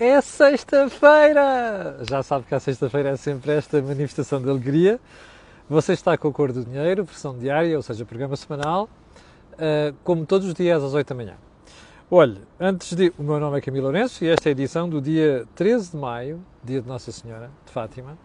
é 0.00 0.20
sexta-feira! 0.22 1.98
Já 2.08 2.22
sabe 2.22 2.46
que 2.46 2.54
a 2.54 2.60
sexta-feira 2.60 3.10
é 3.10 3.16
sempre 3.16 3.52
esta 3.52 3.82
manifestação 3.82 4.40
de 4.40 4.48
alegria. 4.48 4.98
Você 5.68 5.92
está 5.92 6.16
com 6.16 6.28
a 6.28 6.32
cor 6.32 6.52
do 6.52 6.64
dinheiro, 6.64 7.04
versão 7.04 7.38
diária, 7.38 7.76
ou 7.76 7.82
seja, 7.82 8.04
programa 8.06 8.34
semanal, 8.34 8.88
uh, 9.52 9.94
como 10.02 10.24
todos 10.24 10.48
os 10.48 10.54
dias 10.54 10.82
às 10.82 10.94
8 10.94 11.06
da 11.06 11.14
manhã. 11.14 11.34
Olhe, 12.10 12.38
antes 12.58 12.96
de. 12.96 13.12
O 13.18 13.22
meu 13.22 13.38
nome 13.38 13.58
é 13.58 13.60
Camilo 13.60 13.84
Lourenço 13.84 14.24
e 14.24 14.28
esta 14.28 14.48
é 14.48 14.50
a 14.50 14.52
edição 14.52 14.88
do 14.88 15.02
dia 15.02 15.46
13 15.54 15.90
de 15.90 15.96
maio, 15.98 16.40
dia 16.64 16.80
de 16.80 16.88
Nossa 16.88 17.12
Senhora 17.12 17.50
de 17.66 17.70
Fátima, 17.70 18.18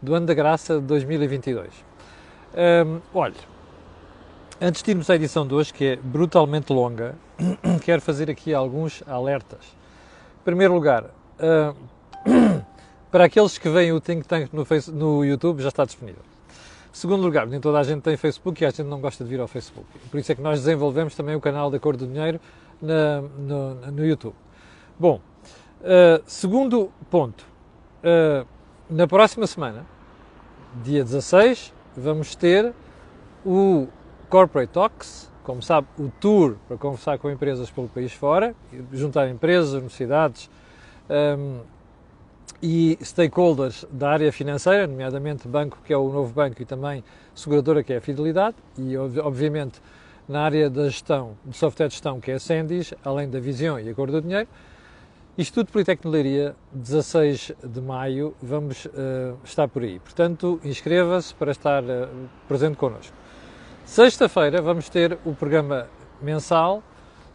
do 0.00 0.14
ano 0.14 0.26
da 0.26 0.34
graça 0.34 0.78
de 0.78 0.86
2022. 0.86 1.70
Um, 2.86 3.00
olhe, 3.12 3.34
antes 4.60 4.82
de 4.82 4.90
irmos 4.90 5.08
à 5.08 5.16
edição 5.16 5.46
de 5.46 5.54
hoje, 5.54 5.72
que 5.72 5.84
é 5.84 5.96
brutalmente 5.96 6.70
longa, 6.70 7.16
quero 7.82 8.02
fazer 8.02 8.30
aqui 8.30 8.52
alguns 8.52 9.02
alertas. 9.06 9.64
Em 10.40 10.44
primeiro 10.44 10.74
lugar, 10.74 11.06
uh, 11.38 11.74
para 13.10 13.24
aqueles 13.24 13.58
que 13.58 13.68
veem 13.68 13.92
o 13.92 14.00
Think 14.00 14.26
Tank 14.26 14.50
no, 14.52 14.66
no 14.92 15.24
YouTube, 15.24 15.62
já 15.62 15.68
está 15.68 15.84
disponível. 15.84 16.22
Segundo 16.92 17.22
lugar, 17.22 17.46
nem 17.46 17.60
toda 17.60 17.80
a 17.80 17.82
gente 17.82 18.02
tem 18.02 18.16
Facebook 18.16 18.62
e 18.62 18.66
a 18.66 18.70
gente 18.70 18.84
não 18.84 19.00
gosta 19.00 19.24
de 19.24 19.30
vir 19.30 19.40
ao 19.40 19.48
Facebook. 19.48 19.86
Por 20.10 20.20
isso 20.20 20.30
é 20.30 20.34
que 20.34 20.40
nós 20.40 20.60
desenvolvemos 20.60 21.14
também 21.16 21.34
o 21.34 21.40
canal 21.40 21.68
da 21.68 21.78
Cor 21.78 21.96
do 21.96 22.06
Dinheiro 22.06 22.40
na, 22.80 23.20
no, 23.20 23.74
no, 23.74 24.06
YouTube. 24.06 24.36
Bom, 24.98 25.20
uh, 25.80 26.22
segundo 26.24 26.92
ponto, 27.10 27.44
uh, 28.04 28.46
na 28.88 29.08
próxima 29.08 29.44
semana, 29.46 29.84
dia 30.84 31.02
16, 31.02 31.74
vamos 31.96 32.36
ter 32.36 32.72
o 33.44 33.88
Corporate 34.28 34.72
Talks, 34.72 35.30
como 35.42 35.62
sabe, 35.62 35.88
o 35.98 36.12
tour 36.20 36.56
para 36.68 36.76
conversar 36.76 37.18
com 37.18 37.28
empresas 37.28 37.70
pelo 37.70 37.88
país 37.88 38.12
fora, 38.12 38.54
juntar 38.92 39.28
empresas, 39.28 39.72
universidades 39.72 40.48
um, 41.10 41.60
e 42.62 42.98
stakeholders 43.02 43.84
da 43.90 44.10
área 44.10 44.32
financeira, 44.32 44.86
nomeadamente 44.86 45.46
banco, 45.46 45.78
que 45.84 45.92
é 45.92 45.96
o 45.96 46.08
novo 46.10 46.32
banco, 46.32 46.62
e 46.62 46.64
também 46.64 47.04
seguradora, 47.34 47.82
que 47.82 47.92
é 47.92 47.96
a 47.96 48.00
Fidelidade, 48.00 48.56
e 48.78 48.96
obviamente 48.96 49.80
na 50.28 50.42
área 50.42 50.70
da 50.70 50.84
gestão, 50.84 51.36
de 51.44 51.56
software 51.56 51.88
de 51.88 51.94
gestão, 51.94 52.20
que 52.20 52.30
é 52.30 52.34
a 52.34 52.38
Sendis, 52.38 52.94
além 53.04 53.28
da 53.28 53.38
Visão 53.38 53.78
e 53.78 53.88
a 53.88 53.94
Cor 53.94 54.10
do 54.10 54.20
Dinheiro. 54.20 54.48
Instituto 55.36 55.72
Politécnico 55.72 56.08
de 56.08 56.22
Leiria, 56.22 56.56
16 56.72 57.52
de 57.64 57.80
maio, 57.80 58.34
vamos 58.40 58.84
uh, 58.86 59.36
estar 59.44 59.66
por 59.68 59.82
aí. 59.82 59.98
Portanto, 59.98 60.60
inscreva-se 60.64 61.34
para 61.34 61.50
estar 61.50 61.82
uh, 61.82 62.08
presente 62.46 62.76
connosco. 62.76 63.12
Sexta-feira 63.84 64.62
vamos 64.62 64.88
ter 64.88 65.18
o 65.24 65.34
programa 65.34 65.88
mensal, 66.22 66.82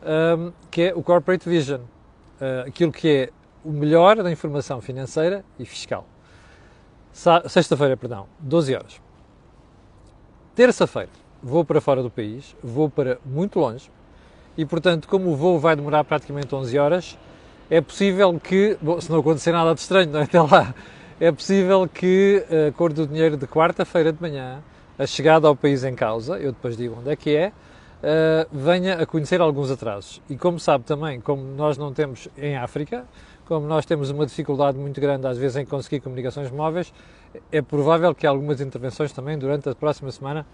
um, 0.02 0.52
que 0.72 0.84
é 0.84 0.94
o 0.96 1.04
Corporate 1.04 1.48
Vision, 1.48 1.82
uh, 1.82 2.68
aquilo 2.68 2.92
que 2.92 3.08
é 3.10 3.30
o 3.64 3.72
melhor 3.72 4.22
da 4.22 4.32
informação 4.32 4.82
financeira 4.82 5.44
e 5.58 5.66
fiscal. 5.66 6.06
Sexta-feira, 7.48 7.98
perdão, 7.98 8.28
12 8.40 8.76
horas. 8.76 9.02
Terça-feira, 10.56 11.10
vou 11.42 11.66
para 11.66 11.82
fora 11.82 12.04
do 12.04 12.10
país, 12.10 12.56
vou 12.64 12.90
para 12.90 13.18
muito 13.26 13.60
longe, 13.60 13.90
e 14.58 14.66
portanto, 14.66 15.08
como 15.08 15.32
o 15.32 15.36
voo 15.36 15.60
vai 15.60 15.76
demorar 15.76 16.04
praticamente 16.04 16.54
11 16.54 16.78
horas, 16.78 17.18
é 17.70 17.80
possível 17.82 18.40
que, 18.40 18.78
bom, 18.82 19.00
se 19.00 19.12
não 19.12 19.20
acontecer 19.20 19.52
nada 19.52 19.74
de 19.74 19.82
estranho 19.82 20.18
é? 20.18 20.24
até 20.24 20.42
lá, 20.42 20.74
é 21.20 21.32
possível 21.32 21.88
que 21.88 22.44
a 22.68 22.72
cor 22.72 22.92
do 22.92 23.06
dinheiro 23.06 23.38
de 23.38 23.46
quarta-feira 23.46 24.12
de 24.12 24.22
manhã 24.22 24.62
a 24.98 25.06
chegada 25.06 25.48
ao 25.48 25.56
país 25.56 25.86
em 25.86 25.96
causa, 25.96 26.38
eu 26.38 26.52
depois 26.52 26.76
digo 26.76 26.98
onde 27.00 27.10
é 27.10 27.16
que 27.16 27.34
é, 27.34 27.54
uh, 28.04 28.48
venha 28.52 28.96
a 28.96 29.06
conhecer 29.06 29.40
alguns 29.40 29.72
atrasos. 29.72 30.22
E 30.30 30.36
como 30.36 30.60
sabe 30.60 30.84
também, 30.84 31.22
como 31.22 31.42
nós 31.42 31.78
não 31.78 31.94
temos 31.94 32.28
em 32.38 32.58
África, 32.58 33.06
como 33.50 33.66
nós 33.66 33.84
temos 33.84 34.12
uma 34.12 34.28
dificuldade 34.28 34.78
muito 34.78 35.02
grande 35.02 35.26
às 35.26 35.36
vezes 35.36 35.58
em 35.58 35.66
conseguir 35.66 36.02
comunicações 36.02 36.52
móveis, 36.52 36.94
é 37.52 37.64
provável 37.64 38.14
que 38.14 38.28
algumas 38.28 38.62
intervenções 38.62 39.12
também 39.12 39.40
durante 39.40 39.68
a 39.68 39.74
próxima 39.74 40.12
semana 40.12 40.46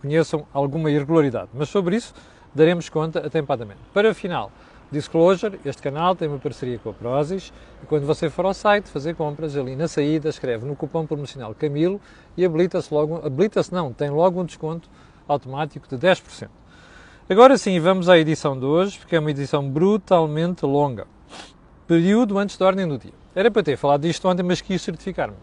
conheçam 0.00 0.46
alguma 0.52 0.88
irregularidade. 0.88 1.48
Mas 1.52 1.68
sobre 1.68 1.96
isso 1.96 2.14
daremos 2.54 2.88
conta 2.88 3.26
atempadamente. 3.26 3.80
Para 3.92 4.08
o 4.08 4.14
final, 4.14 4.52
Disclosure, 4.92 5.58
este 5.64 5.82
canal 5.82 6.14
tem 6.14 6.28
uma 6.28 6.38
parceria 6.38 6.78
com 6.78 6.90
a 6.90 6.92
Prozis 6.92 7.52
e 7.82 7.86
quando 7.86 8.06
você 8.06 8.30
for 8.30 8.46
ao 8.46 8.54
site 8.54 8.88
fazer 8.88 9.16
compras, 9.16 9.56
ali 9.56 9.74
na 9.74 9.88
saída 9.88 10.28
escreve 10.28 10.64
no 10.64 10.76
cupom 10.76 11.04
promocional 11.04 11.56
Camilo 11.56 12.00
e 12.36 12.44
habilita-se 12.44 12.94
logo, 12.94 13.16
habilita-se 13.26 13.72
não, 13.72 13.92
tem 13.92 14.10
logo 14.10 14.40
um 14.40 14.44
desconto 14.44 14.88
automático 15.26 15.88
de 15.88 15.96
10%. 15.96 16.48
Agora 17.28 17.58
sim, 17.58 17.80
vamos 17.80 18.08
à 18.08 18.16
edição 18.16 18.56
de 18.56 18.64
hoje, 18.64 18.96
porque 18.96 19.16
é 19.16 19.18
uma 19.18 19.32
edição 19.32 19.68
brutalmente 19.68 20.64
longa. 20.64 21.13
Período 21.86 22.38
antes 22.38 22.56
da 22.56 22.66
ordem 22.66 22.88
do 22.88 22.98
dia. 22.98 23.12
Era 23.34 23.50
para 23.50 23.62
ter 23.62 23.76
falado 23.76 24.02
disto 24.02 24.26
ontem, 24.28 24.42
mas 24.42 24.60
quis 24.60 24.80
certificar-me. 24.80 25.36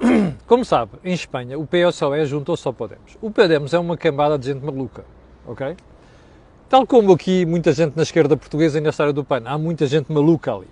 Como 0.46 0.64
sabe, 0.64 0.92
em 1.04 1.12
Espanha 1.12 1.58
o 1.58 1.66
PSOE 1.66 2.24
juntou-se 2.26 2.66
ao 2.66 2.72
Podemos. 2.72 3.16
O 3.20 3.30
Podemos 3.30 3.74
é 3.74 3.78
uma 3.78 3.96
cambada 3.96 4.38
de 4.38 4.46
gente 4.46 4.64
maluca, 4.64 5.04
ok? 5.46 5.76
Tal 6.68 6.86
como 6.86 7.12
aqui 7.12 7.44
muita 7.44 7.72
gente 7.72 7.96
na 7.96 8.04
esquerda 8.04 8.36
portuguesa 8.36 8.78
e 8.78 8.80
na 8.80 8.90
história 8.90 9.12
do 9.12 9.24
PAN, 9.24 9.42
há 9.44 9.58
muita 9.58 9.86
gente 9.86 10.12
maluca 10.12 10.54
ali. 10.54 10.68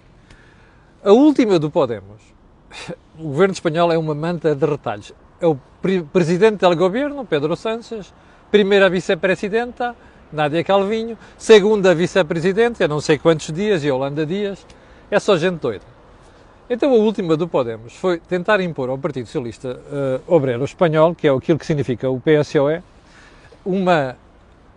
A 1.02 1.10
última 1.10 1.58
do 1.58 1.70
Podemos, 1.70 2.22
o 3.19 3.25
governo 3.25 3.52
espanhol 3.52 3.90
é 3.90 3.98
uma 3.98 4.14
manta 4.14 4.54
de 4.54 4.64
retalhos. 4.64 5.12
É 5.40 5.46
o 5.46 5.58
presidente 6.12 6.60
do 6.60 6.76
governo, 6.76 7.25
Pedro 7.25 7.56
Sánchez, 7.56 8.14
primeira 8.50 8.88
vice-presidenta, 8.88 9.96
Nádia 10.33 10.62
Calvinho, 10.65 11.16
segunda 11.37 11.94
vice-presidente, 11.94 12.83
há 12.83 12.89
não 12.89 13.00
sei 13.00 13.19
quantos 13.19 13.53
dias, 13.53 13.84
e 13.84 13.91
Holanda 13.91 14.27
Dias, 14.27 14.66
é 15.11 15.19
só 15.19 15.37
gente 15.37 15.61
doida. 15.61 15.84
Então 16.69 16.93
a 16.93 16.97
última 16.97 17.37
do 17.37 17.49
Podemos 17.49 17.94
foi 17.94 18.19
tentar 18.19 18.61
impor 18.61 18.91
ao 18.91 18.99
Partido 18.99 19.27
Socialista 19.27 19.81
uh, 20.27 20.34
Obreiro 20.34 20.65
Espanhol, 20.65 21.15
que 21.15 21.27
é 21.27 21.31
aquilo 21.31 21.59
que 21.59 21.65
significa 21.65 22.11
o 22.11 22.21
PSOE, 22.21 22.83
uma 23.65 24.17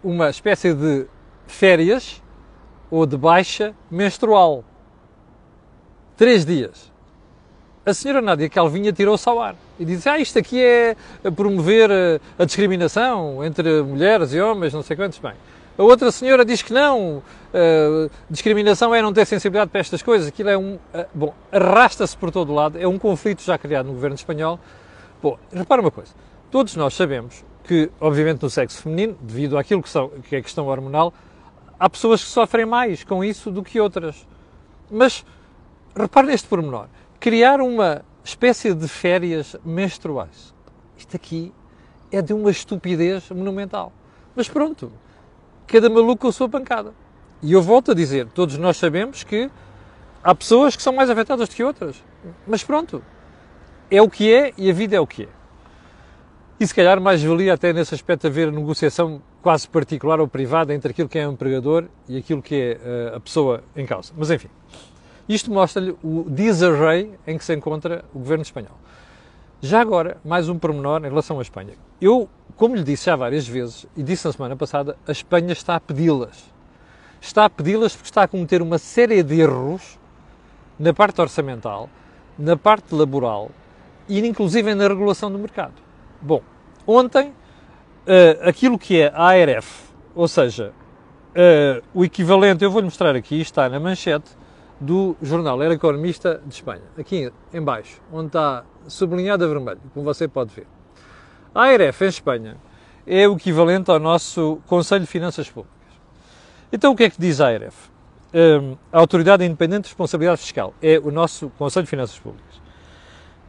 uma 0.03 0.29
espécie 0.29 0.73
de 0.73 1.05
férias 1.45 2.21
ou 2.89 3.05
de 3.05 3.17
baixa 3.17 3.73
menstrual. 3.89 4.63
Três 6.17 6.45
dias. 6.45 6.90
A 7.83 7.95
senhora 7.95 8.21
Nádia 8.21 8.47
Calvinha 8.47 8.93
tirou-se 8.93 9.27
ao 9.27 9.41
ar 9.41 9.55
e 9.79 9.83
disse: 9.83 10.07
Ah, 10.07 10.19
isto 10.19 10.37
aqui 10.37 10.61
é 10.61 10.95
promover 11.35 11.89
a 12.37 12.45
discriminação 12.45 13.43
entre 13.43 13.81
mulheres 13.81 14.33
e 14.33 14.39
homens, 14.39 14.71
não 14.71 14.83
sei 14.83 14.95
quantos. 14.95 15.17
Bem, 15.17 15.33
a 15.75 15.81
outra 15.81 16.11
senhora 16.11 16.45
diz 16.45 16.61
que 16.61 16.71
não, 16.71 17.17
uh, 17.17 18.11
discriminação 18.29 18.93
é 18.93 19.01
não 19.01 19.11
ter 19.11 19.25
sensibilidade 19.25 19.71
para 19.71 19.81
estas 19.81 20.03
coisas. 20.03 20.27
Aquilo 20.27 20.49
é 20.49 20.57
um. 20.57 20.75
Uh, 20.75 20.79
bom, 21.11 21.33
arrasta-se 21.51 22.15
por 22.15 22.29
todo 22.29 22.53
lado, 22.53 22.77
é 22.77 22.87
um 22.87 22.99
conflito 22.99 23.41
já 23.41 23.57
criado 23.57 23.87
no 23.87 23.93
governo 23.93 24.15
espanhol. 24.15 24.59
Bom, 25.19 25.39
repara 25.51 25.81
uma 25.81 25.89
coisa: 25.89 26.13
todos 26.51 26.75
nós 26.75 26.93
sabemos 26.93 27.43
que, 27.63 27.89
obviamente, 27.99 28.43
no 28.43 28.49
sexo 28.51 28.79
feminino, 28.79 29.17
devido 29.19 29.57
àquilo 29.57 29.81
que, 29.81 29.89
são, 29.89 30.09
que 30.29 30.35
é 30.35 30.41
questão 30.43 30.67
hormonal, 30.67 31.11
há 31.79 31.89
pessoas 31.89 32.23
que 32.23 32.29
sofrem 32.29 32.67
mais 32.67 33.03
com 33.03 33.23
isso 33.23 33.49
do 33.49 33.63
que 33.63 33.79
outras. 33.79 34.27
Mas, 34.91 35.25
repare 35.95 36.27
neste 36.27 36.47
pormenor, 36.47 36.85
criar 37.21 37.61
uma 37.61 38.03
espécie 38.23 38.73
de 38.73 38.87
férias 38.87 39.55
menstruais. 39.63 40.55
Isto 40.97 41.15
aqui 41.15 41.53
é 42.11 42.19
de 42.19 42.33
uma 42.33 42.49
estupidez 42.49 43.29
monumental. 43.29 43.93
Mas 44.35 44.49
pronto, 44.49 44.91
cada 45.67 45.87
maluco 45.87 46.23
com 46.23 46.27
a 46.29 46.31
sua 46.31 46.49
pancada. 46.49 46.93
E 47.43 47.53
eu 47.53 47.61
volto 47.61 47.91
a 47.91 47.93
dizer, 47.93 48.27
todos 48.29 48.57
nós 48.57 48.75
sabemos 48.75 49.23
que 49.23 49.51
há 50.23 50.33
pessoas 50.33 50.75
que 50.75 50.81
são 50.81 50.93
mais 50.93 51.11
afetadas 51.11 51.47
do 51.47 51.55
que 51.55 51.63
outras. 51.63 52.03
Mas 52.47 52.63
pronto, 52.63 53.03
é 53.91 54.01
o 54.01 54.09
que 54.09 54.33
é 54.33 54.51
e 54.57 54.71
a 54.71 54.73
vida 54.73 54.95
é 54.95 54.99
o 54.99 55.05
que 55.05 55.23
é. 55.23 55.29
E 56.59 56.65
se 56.65 56.73
calhar 56.73 56.99
mais 56.99 57.21
valia 57.21 57.53
até 57.53 57.71
nesse 57.71 57.93
aspecto 57.93 58.25
haver 58.25 58.51
negociação 58.51 59.21
quase 59.43 59.67
particular 59.67 60.19
ou 60.19 60.27
privada 60.27 60.73
entre 60.73 60.89
aquilo 60.89 61.09
que 61.09 61.19
é 61.19 61.27
o 61.27 61.31
empregador 61.31 61.85
e 62.09 62.17
aquilo 62.17 62.41
que 62.41 62.55
é 62.55 63.11
uh, 63.13 63.15
a 63.17 63.19
pessoa 63.19 63.63
em 63.75 63.85
causa. 63.85 64.11
Mas 64.17 64.31
enfim, 64.31 64.49
isto 65.27 65.51
mostra-lhe 65.51 65.95
o 66.03 66.25
disarray 66.27 67.11
em 67.25 67.37
que 67.37 67.43
se 67.43 67.53
encontra 67.53 68.03
o 68.13 68.19
governo 68.19 68.43
espanhol. 68.43 68.77
Já 69.61 69.79
agora, 69.79 70.17
mais 70.25 70.49
um 70.49 70.57
pormenor 70.57 71.05
em 71.05 71.09
relação 71.09 71.37
à 71.37 71.41
Espanha. 71.41 71.73
Eu, 72.01 72.27
como 72.57 72.75
lhe 72.75 72.83
disse 72.83 73.05
já 73.05 73.15
várias 73.15 73.47
vezes, 73.47 73.85
e 73.95 74.01
disse 74.01 74.25
na 74.25 74.33
semana 74.33 74.55
passada, 74.55 74.97
a 75.07 75.11
Espanha 75.11 75.53
está 75.53 75.75
a 75.75 75.79
pedi-las. 75.79 76.51
Está 77.21 77.45
a 77.45 77.49
pedi-las 77.49 77.95
porque 77.95 78.09
está 78.09 78.23
a 78.23 78.27
cometer 78.27 78.61
uma 78.61 78.79
série 78.79 79.21
de 79.21 79.39
erros 79.39 79.99
na 80.79 80.93
parte 80.93 81.21
orçamental, 81.21 81.89
na 82.39 82.57
parte 82.57 82.95
laboral 82.95 83.51
e 84.09 84.19
inclusive 84.27 84.73
na 84.73 84.87
regulação 84.87 85.31
do 85.31 85.37
mercado. 85.37 85.75
Bom, 86.19 86.41
ontem, 86.87 87.27
uh, 87.27 88.49
aquilo 88.49 88.79
que 88.79 88.99
é 88.99 89.11
a 89.13 89.25
ARF, 89.25 89.83
ou 90.15 90.27
seja, 90.27 90.73
uh, 91.31 91.83
o 91.93 92.03
equivalente, 92.03 92.63
eu 92.63 92.71
vou-lhe 92.71 92.85
mostrar 92.85 93.15
aqui, 93.15 93.39
está 93.39 93.69
na 93.69 93.79
manchete 93.79 94.40
do 94.81 95.15
jornal 95.21 95.61
Era 95.61 95.75
Economista 95.75 96.41
de 96.45 96.53
Espanha, 96.53 96.83
aqui 96.97 97.31
em 97.53 97.61
baixo, 97.61 98.01
onde 98.11 98.27
está 98.27 98.65
sublinhado 98.87 99.45
a 99.45 99.47
vermelho, 99.47 99.79
como 99.93 100.03
você 100.03 100.27
pode 100.27 100.53
ver. 100.53 100.67
A 101.55 101.63
ARF 101.65 102.03
em 102.03 102.07
Espanha 102.07 102.57
é 103.07 103.27
o 103.27 103.35
equivalente 103.35 103.89
ao 103.89 103.99
nosso 103.99 104.59
Conselho 104.67 105.01
de 105.01 105.07
Finanças 105.07 105.49
Públicas. 105.49 105.77
Então 106.73 106.91
o 106.91 106.95
que 106.95 107.03
é 107.03 107.09
que 107.09 107.21
diz 107.21 107.39
a 107.39 107.47
ARF? 107.47 107.91
um, 108.33 108.77
a 108.91 108.99
Autoridade 108.99 109.43
Independente 109.45 109.83
de 109.83 109.89
Responsabilidade 109.89 110.41
Fiscal, 110.41 110.73
é 110.81 110.97
o 110.99 111.11
nosso 111.11 111.49
Conselho 111.57 111.83
de 111.83 111.89
Finanças 111.89 112.17
Públicas, 112.17 112.61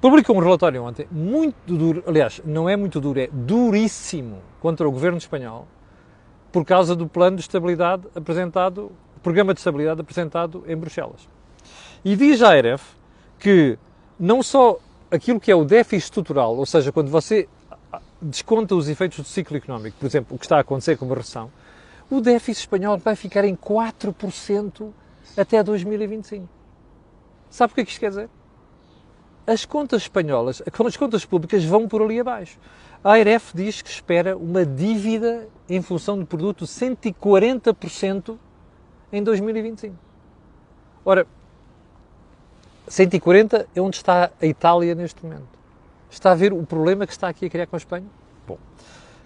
publicou 0.00 0.36
um 0.36 0.40
relatório 0.40 0.82
ontem 0.82 1.06
muito 1.10 1.76
duro, 1.76 2.02
aliás, 2.06 2.40
não 2.44 2.68
é 2.68 2.76
muito 2.76 3.00
duro, 3.00 3.20
é 3.20 3.28
duríssimo 3.32 4.42
contra 4.60 4.88
o 4.88 4.90
governo 4.90 5.18
espanhol 5.18 5.66
por 6.50 6.64
causa 6.64 6.94
do 6.94 7.06
plano 7.06 7.36
de 7.36 7.42
estabilidade 7.42 8.06
apresentado, 8.14 8.92
programa 9.22 9.54
de 9.54 9.60
estabilidade 9.60 10.00
apresentado 10.00 10.64
em 10.66 10.76
Bruxelas. 10.76 11.28
E 12.04 12.16
diz 12.16 12.42
a 12.42 12.50
ARF 12.50 12.96
que 13.38 13.78
não 14.18 14.42
só 14.42 14.78
aquilo 15.10 15.38
que 15.38 15.50
é 15.50 15.54
o 15.54 15.64
déficit 15.64 16.04
estrutural, 16.04 16.56
ou 16.56 16.66
seja, 16.66 16.90
quando 16.90 17.10
você 17.10 17.48
desconta 18.20 18.74
os 18.74 18.88
efeitos 18.88 19.18
do 19.18 19.24
ciclo 19.24 19.56
económico, 19.56 19.96
por 19.98 20.06
exemplo, 20.06 20.36
o 20.36 20.38
que 20.38 20.44
está 20.44 20.56
a 20.56 20.60
acontecer 20.60 20.96
com 20.96 21.04
uma 21.04 21.14
recessão, 21.14 21.50
o 22.10 22.20
déficit 22.20 22.62
espanhol 22.62 22.98
vai 22.98 23.16
ficar 23.16 23.44
em 23.44 23.56
4% 23.56 24.90
até 25.36 25.62
2025. 25.62 26.48
Sabe 27.50 27.72
o 27.72 27.74
que 27.74 27.80
é 27.80 27.84
que 27.84 27.90
isto 27.90 28.00
quer 28.00 28.10
dizer? 28.10 28.30
As 29.46 29.64
contas 29.64 30.02
espanholas, 30.02 30.62
as 30.64 30.96
contas 30.96 31.24
públicas 31.24 31.64
vão 31.64 31.88
por 31.88 32.00
ali 32.00 32.20
abaixo. 32.20 32.58
A 33.02 33.14
ARF 33.14 33.52
diz 33.54 33.82
que 33.82 33.90
espera 33.90 34.36
uma 34.36 34.64
dívida 34.64 35.48
em 35.68 35.82
função 35.82 36.16
do 36.18 36.24
produto 36.24 36.64
140% 36.64 38.38
em 39.12 39.22
2025. 39.22 39.94
Ora, 41.04 41.26
140 42.88 43.66
é 43.74 43.80
onde 43.80 43.96
está 43.96 44.30
a 44.40 44.46
Itália 44.46 44.94
neste 44.94 45.22
momento. 45.24 45.46
Está 46.10 46.32
a 46.32 46.34
ver 46.34 46.52
o 46.52 46.64
problema 46.64 47.06
que 47.06 47.12
está 47.12 47.28
aqui 47.28 47.46
a 47.46 47.50
criar 47.50 47.66
com 47.66 47.76
a 47.76 47.78
Espanha? 47.78 48.06
Bom, 48.46 48.58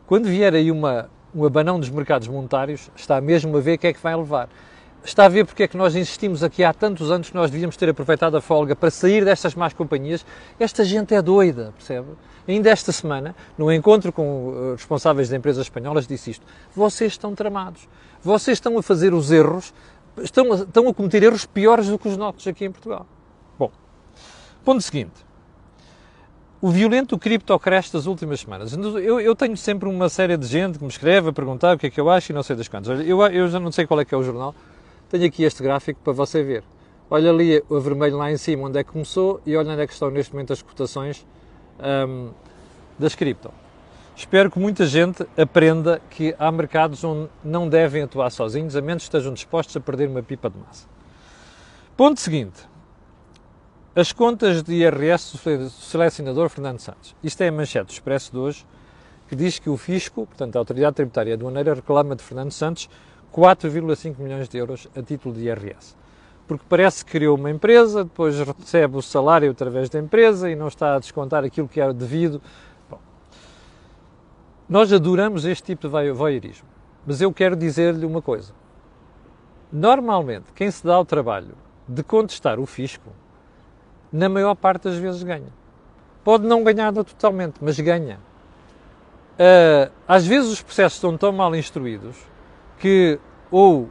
quando 0.07 0.27
vier 0.27 0.55
aí 0.55 0.71
uma, 0.71 1.11
um 1.35 1.45
abanão 1.45 1.79
dos 1.81 1.91
mercados 1.91 2.29
monetários, 2.29 2.91
está 2.97 3.21
mesmo 3.21 3.57
a 3.57 3.61
ver 3.61 3.75
o 3.75 3.79
que 3.79 3.87
é 3.89 3.93
que 3.93 4.01
vai 4.01 4.15
levar. 4.15 4.49
Está 5.05 5.27
a 5.27 5.29
ver 5.29 5.45
porque 5.45 5.63
é 5.63 5.69
que 5.69 5.77
nós 5.77 5.95
insistimos 5.95 6.43
aqui 6.43 6.65
há 6.65 6.73
tantos 6.73 7.11
anos 7.11 7.31
que 7.31 7.37
nós 7.37 7.51
devíamos 7.51 7.77
ter 7.77 7.89
aproveitado 7.89 8.37
a 8.37 8.41
folga 8.41 8.75
para 8.75 8.91
sair 8.91 9.25
destas 9.25 9.55
más 9.55 9.73
companhias. 9.73 10.27
Esta 10.59 10.85
gente 10.85 11.15
é 11.15 11.23
doida, 11.23 11.73
percebe? 11.77 12.09
Ainda 12.47 12.71
esta 12.71 12.93
semana, 12.93 13.35
no 13.59 13.73
encontro 13.73 14.13
com 14.13 14.55
eh, 14.55 14.73
responsáveis 14.73 15.29
de 15.29 15.37
empresas 15.37 15.67
espanholas, 15.67 16.07
disse 16.07 16.31
isto. 16.31 16.47
Vocês 16.75 17.13
estão 17.13 17.35
tramados. 17.35 17.89
Vocês 18.23 18.57
estão 18.57 18.79
a 18.79 18.83
fazer 18.83 19.13
os 19.13 19.31
erros, 19.33 19.75
estão 20.23 20.53
a, 20.53 20.57
estão 20.57 20.89
a 20.89 20.95
cometer 20.95 21.23
erros 21.23 21.45
piores 21.45 21.89
do 21.89 21.99
que 21.99 22.09
os 22.09 22.17
nossos 22.17 22.47
aqui 22.47 22.65
em 22.65 22.71
Portugal. 22.71 23.07
Bom, 23.59 23.71
ponto 24.65 24.83
seguinte 24.83 25.27
o 26.61 26.71
violento 26.71 27.19
criptocrash 27.19 27.91
das 27.91 28.07
últimas 28.07 28.41
semanas. 28.41 28.73
Eu, 28.73 29.21
eu, 29.21 29.37
tenho 29.37 29.57
sempre 29.57 29.89
uma 29.89 30.09
série 30.09 30.37
de 30.37 30.47
gente 30.47 30.79
que 30.79 30.85
me 30.85 30.91
escreve 30.91 31.29
a 31.29 31.33
perguntar 31.33 31.77
o 31.77 31.79
que 31.79 31.87
é 31.87 31.91
que 31.91 32.01
eu 32.01 32.09
acho 32.11 32.33
e 32.33 32.35
não 32.35 32.43
sei 32.43 32.57
das 32.57 32.67
quantas. 32.67 33.07
Eu, 33.07 33.21
eu 33.27 33.49
já 33.49 33.61
não 33.61 33.71
sei 33.71 33.87
qual 33.87 34.01
é 34.01 34.05
que 34.05 34.15
é 34.15 34.19
o 34.19 34.23
jornal. 34.23 34.55
Tenho 35.11 35.27
aqui 35.27 35.45
este 35.45 35.63
gráfico 35.63 36.01
para 36.03 36.13
você 36.13 36.43
ver. 36.43 36.65
Olha 37.09 37.31
ali 37.31 37.63
o 37.69 37.79
vermelho 37.79 38.17
lá 38.17 38.33
em 38.33 38.37
cima 38.37 38.67
onde 38.67 38.79
é 38.79 38.85
que 38.85 38.91
começou 38.91 39.41
e 39.47 39.57
olha 39.57 39.71
onde 39.73 39.83
é 39.83 39.87
que 39.87 39.93
estão 39.93 40.11
neste 40.11 40.33
momento 40.33 40.53
as 40.53 40.63
cotações 40.63 41.25
um, 41.79 42.31
das 42.99 43.15
cripto. 43.15 43.53
Espero 44.17 44.51
que 44.51 44.59
muita 44.59 44.87
gente 44.87 45.27
aprenda 45.37 46.01
que 46.09 46.35
há 46.39 46.51
mercados 46.51 47.05
onde 47.05 47.29
não 47.45 47.69
devem 47.69 48.03
atuar 48.03 48.31
sozinhos, 48.31 48.75
a 48.75 48.81
menos 48.81 49.03
que 49.03 49.09
estejam 49.09 49.35
dispostos 49.35 49.77
a 49.77 49.81
perder 49.81 50.09
uma 50.09 50.23
pipa 50.23 50.49
de 50.49 50.59
massa. 50.59 50.89
Ponto 51.97 52.19
seguinte. 52.19 52.63
As 53.95 54.13
contas 54.13 54.63
de 54.63 54.75
IRS 54.75 55.37
do 55.37 55.71
selecionador 55.71 56.49
Fernando 56.49 56.81
Santos. 56.81 57.15
Isto 57.23 57.43
é 57.43 57.49
a 57.49 57.53
manchete 57.53 57.87
do 57.87 57.93
Expresso 57.93 58.33
de 58.33 58.39
hoje, 58.39 58.67
que 59.29 59.37
diz 59.37 59.59
que 59.59 59.69
o 59.69 59.77
Fisco, 59.77 60.27
portanto 60.27 60.57
a 60.57 60.59
Autoridade 60.59 60.97
Tributária 60.97 61.35
Aduaneira, 61.35 61.75
reclama 61.75 62.17
de 62.17 62.23
Fernando 62.23 62.53
Santos 62.53 62.89
4,5 63.33 64.19
milhões 64.19 64.49
de 64.49 64.57
euros 64.57 64.89
a 64.97 65.03
título 65.03 65.35
de 65.35 65.45
IRS. 65.45 65.95
Porque 66.47 66.65
parece 66.69 67.05
que 67.05 67.13
criou 67.13 67.37
uma 67.37 67.51
empresa, 67.51 68.05
depois 68.05 68.39
recebe 68.39 68.97
o 68.97 69.03
salário 69.03 69.51
através 69.51 69.89
da 69.89 69.99
empresa 69.99 70.49
e 70.51 70.55
não 70.55 70.69
está 70.69 70.95
a 70.95 70.99
descontar 70.99 71.45
aquilo 71.45 71.67
que 71.67 71.81
é 71.81 71.93
devido. 71.93 72.41
Bom, 72.89 73.01
nós 74.69 74.93
adoramos 74.93 75.45
este 75.45 75.65
tipo 75.65 75.89
de 75.89 76.13
voyeurismo, 76.13 76.69
mas 77.05 77.21
eu 77.21 77.33
quero 77.33 77.57
dizer-lhe 77.57 78.07
uma 78.07 78.23
coisa. 78.23 78.53
Normalmente, 79.73 80.53
quem 80.55 80.71
se 80.71 80.87
dá 80.87 80.95
ao 80.95 81.05
trabalho 81.05 81.55
de 81.89 82.03
contestar 82.03 82.61
o 82.61 82.67
fisco 82.67 83.11
na 84.13 84.29
maior 84.29 84.55
parte 84.55 84.85
das 84.85 84.97
vezes 84.97 85.23
ganha. 85.23 85.53
Pode 86.23 86.47
não 86.47 86.63
ganhar 86.63 86.93
totalmente, 86.93 87.57
mas 87.61 87.79
ganha. 87.79 88.19
Uh, 89.39 89.93
às 90.09 90.27
vezes 90.27 90.51
os 90.51 90.63
processos 90.63 90.97
estão 90.97 91.17
tão 91.17 91.31
mal 91.31 91.55
instruídos 91.55 92.17
que 92.79 93.19
ou 93.51 93.89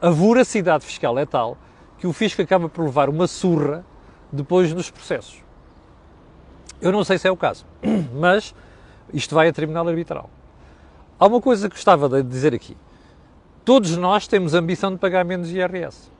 a 0.00 0.10
voracidade 0.10 0.84
fiscal 0.84 1.18
é 1.18 1.26
tal 1.26 1.58
que 1.98 2.06
o 2.06 2.12
fisco 2.12 2.40
acaba 2.40 2.68
por 2.68 2.84
levar 2.84 3.08
uma 3.08 3.26
surra 3.26 3.84
depois 4.32 4.72
nos 4.72 4.90
processos. 4.90 5.42
Eu 6.80 6.92
não 6.92 7.02
sei 7.02 7.18
se 7.18 7.26
é 7.26 7.30
o 7.30 7.36
caso, 7.36 7.66
mas 8.14 8.54
isto 9.12 9.34
vai 9.34 9.48
a 9.48 9.52
tribunal 9.52 9.88
arbitral. 9.88 10.30
Há 11.18 11.26
uma 11.26 11.40
coisa 11.40 11.68
que 11.68 11.74
gostava 11.74 12.08
de 12.08 12.22
dizer 12.22 12.54
aqui. 12.54 12.76
Todos 13.64 13.96
nós 13.96 14.28
temos 14.28 14.54
ambição 14.54 14.92
de 14.92 14.98
pagar 14.98 15.24
menos 15.24 15.50
IRS. 15.50 16.10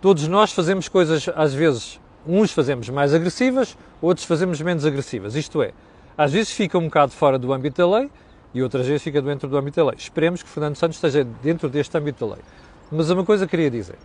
Todos 0.00 0.28
nós 0.28 0.52
fazemos 0.52 0.88
coisas, 0.88 1.28
às 1.34 1.54
vezes, 1.54 1.98
uns 2.26 2.52
fazemos 2.52 2.88
mais 2.88 3.14
agressivas, 3.14 3.76
outros 4.00 4.26
fazemos 4.26 4.60
menos 4.60 4.84
agressivas. 4.84 5.34
Isto 5.34 5.62
é, 5.62 5.72
às 6.16 6.32
vezes 6.32 6.52
fica 6.52 6.76
um 6.76 6.84
bocado 6.84 7.12
fora 7.12 7.38
do 7.38 7.52
âmbito 7.52 7.78
da 7.78 7.98
lei 7.98 8.10
e 8.52 8.62
outras 8.62 8.86
vezes 8.86 9.02
fica 9.02 9.22
dentro 9.22 9.48
do 9.48 9.56
âmbito 9.56 9.76
da 9.76 9.86
lei. 9.86 9.96
Esperemos 9.96 10.42
que 10.42 10.48
Fernando 10.48 10.76
Santos 10.76 10.96
esteja 10.96 11.24
dentro 11.42 11.68
deste 11.68 11.96
âmbito 11.96 12.26
da 12.26 12.34
lei. 12.34 12.44
Mas 12.90 13.08
uma 13.10 13.24
coisa 13.24 13.46
queria 13.46 13.70
dizer. 13.70 13.96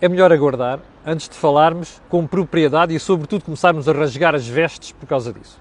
É 0.00 0.08
melhor 0.08 0.32
aguardar 0.32 0.80
antes 1.04 1.28
de 1.28 1.34
falarmos 1.36 2.00
com 2.08 2.26
propriedade 2.26 2.94
e, 2.94 2.98
sobretudo, 2.98 3.44
começarmos 3.44 3.86
a 3.86 3.92
rasgar 3.92 4.34
as 4.34 4.46
vestes 4.46 4.92
por 4.92 5.06
causa 5.06 5.32
disso. 5.32 5.60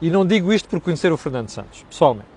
E 0.00 0.08
não 0.08 0.24
digo 0.24 0.52
isto 0.52 0.68
por 0.68 0.80
conhecer 0.80 1.12
o 1.12 1.16
Fernando 1.16 1.48
Santos, 1.48 1.84
pessoalmente. 1.90 2.28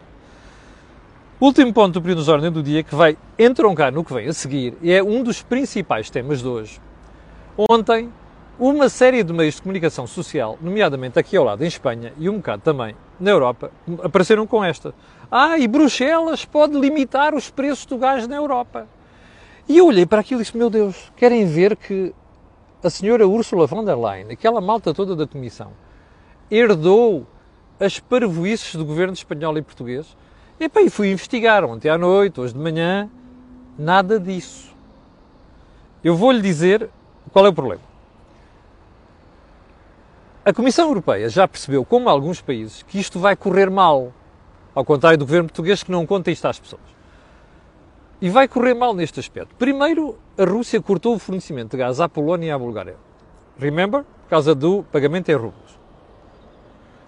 Último 1.39 1.71
ponto 1.71 1.94
do 1.94 2.01
período 2.01 2.24
de 2.24 2.31
ordem 2.31 2.51
do 2.51 2.63
dia 2.63 2.81
que 2.81 2.95
vai 2.95 3.18
entroncar 3.38 3.92
no 3.92 4.03
que 4.03 4.13
vem 4.13 4.27
a 4.27 4.33
seguir 4.33 4.74
e 4.81 4.92
é 4.92 5.03
um 5.03 5.21
dos 5.21 5.44
principais 5.44 6.09
temas 6.09 6.42
de 6.42 6.47
hoje. 6.47 6.80
Ontem 7.69 8.09
uma 8.57 8.88
série 8.88 9.21
de 9.21 9.33
meios 9.33 9.56
de 9.56 9.62
comunicação 9.62 10.07
social, 10.07 10.57
nomeadamente 10.62 11.19
aqui 11.19 11.36
ao 11.36 11.44
lado 11.44 11.62
em 11.63 11.68
Espanha 11.68 12.13
e 12.18 12.30
um 12.30 12.38
bocado 12.38 12.62
também 12.62 12.95
na 13.19 13.31
Europa, 13.31 13.69
apareceram 14.01 14.48
com 14.48 14.63
esta. 14.63 14.95
Ah, 15.30 15.57
e 15.57 15.68
Bruxelas 15.68 16.45
pode 16.45 16.80
limitar 16.80 17.36
os 17.36 17.50
preços 17.50 17.86
do 17.86 17.98
gás 17.98 18.27
na 18.27 18.38
Europa. 18.38 18.88
E 19.67 19.77
eu 19.77 19.88
olhei 19.88 20.06
para 20.06 20.21
aquilo 20.21 20.41
e 20.41 20.44
disse: 20.44 20.56
Meu 20.56 20.69
Deus, 20.69 21.12
querem 21.15 21.45
ver 21.45 21.75
que 21.75 22.13
a 22.84 22.89
senhora 22.89 23.27
Ursula 23.27 23.65
von 23.65 23.84
der 23.84 23.98
Leyen, 23.98 24.31
aquela 24.31 24.62
malta 24.62 24.93
toda 24.93 25.15
da 25.15 25.25
Comissão, 25.25 25.72
herdou 26.51 27.25
as 27.79 28.00
parvoices 28.00 28.75
do 28.75 28.86
governo 28.86 29.13
espanhol 29.13 29.57
e 29.57 29.62
português? 29.62 30.15
E, 30.60 30.69
e 30.79 30.89
fui 30.89 31.12
investigar 31.12 31.65
ontem 31.65 31.89
à 31.89 31.98
noite, 31.98 32.39
hoje 32.39 32.53
de 32.53 32.60
manhã, 32.60 33.10
nada 33.77 34.19
disso. 34.19 34.74
Eu 36.03 36.15
vou-lhe 36.15 36.41
dizer 36.41 36.89
qual 37.34 37.45
é 37.48 37.50
o 37.50 37.53
problema. 37.53 37.81
A 40.45 40.53
Comissão 40.53 40.88
Europeia 40.89 41.27
já 41.27 41.48
percebeu, 41.48 41.84
como 41.84 42.07
alguns 42.07 42.39
países, 42.39 42.84
que 42.84 43.00
isto 43.00 43.19
vai 43.19 43.36
correr 43.36 43.72
mal, 43.72 44.13
ao 44.75 44.86
contrário 44.86 45.17
do 45.17 45.25
governo 45.25 45.50
português 45.50 45.81
que 45.81 45.91
não 45.91 46.05
conta 46.05 46.29
isto 46.29 46.45
às 46.45 46.60
pessoas. 46.60 46.94
E 48.22 48.29
vai 48.29 48.48
correr 48.48 48.74
mal 48.74 48.93
neste 48.93 49.19
aspecto. 49.19 49.55
Primeiro, 49.55 50.17
a 50.38 50.45
Rússia 50.45 50.81
cortou 50.81 51.15
o 51.15 51.19
fornecimento 51.19 51.72
de 51.72 51.77
gás 51.77 52.00
à 52.00 52.07
Polónia 52.07 52.48
e 52.48 52.51
à 52.51 52.57
Bulgária. 52.57 52.95
Remember? 53.57 54.03
Por 54.24 54.29
causa 54.29 54.55
do 54.55 54.84
pagamento 54.84 55.29
em 55.29 55.36
rublos. 55.36 55.77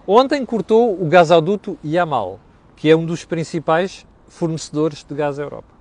Ontem 0.06 0.44
cortou 0.44 1.00
o 1.00 1.06
gasoduto 1.06 1.78
Yamal, 1.84 2.38
que 2.76 2.90
é 2.90 2.96
um 2.96 3.04
dos 3.04 3.24
principais 3.24 4.06
fornecedores 4.28 5.02
de 5.02 5.14
gás 5.14 5.38
à 5.38 5.42
Europa. 5.42 5.78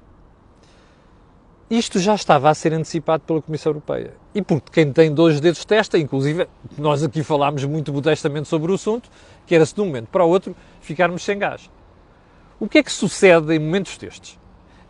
Isto 1.69 2.00
já 2.00 2.15
estava 2.15 2.50
a 2.50 2.53
ser 2.53 2.74
antecipado 2.74 3.24
pela 3.24 3.41
Comissão 3.41 3.72
Europeia. 3.72 4.13
E 4.34 4.41
porque 4.41 4.72
quem 4.72 4.93
tem 4.93 5.13
dois 5.13 5.41
dedos 5.41 5.65
testa, 5.65 5.98
inclusive 5.98 6.48
nós 6.77 7.03
aqui 7.03 7.22
falámos 7.24 7.65
muito 7.65 7.91
modestamente 7.91 8.48
sobre 8.48 8.72
o 8.72 8.75
assunto, 8.75 9.10
que 9.46 9.53
era 9.53 9.65
se 9.65 9.75
de 9.75 9.81
um 9.81 9.86
momento 9.86 10.07
para 10.07 10.24
o 10.24 10.29
outro 10.29 10.55
ficarmos 10.79 11.24
sem 11.24 11.38
gás. 11.38 11.69
O 12.57 12.69
que 12.69 12.77
é 12.77 12.84
que 12.84 12.91
sucede 12.91 13.53
em 13.53 13.60
momentos 13.60 13.98
destes? 13.98 14.39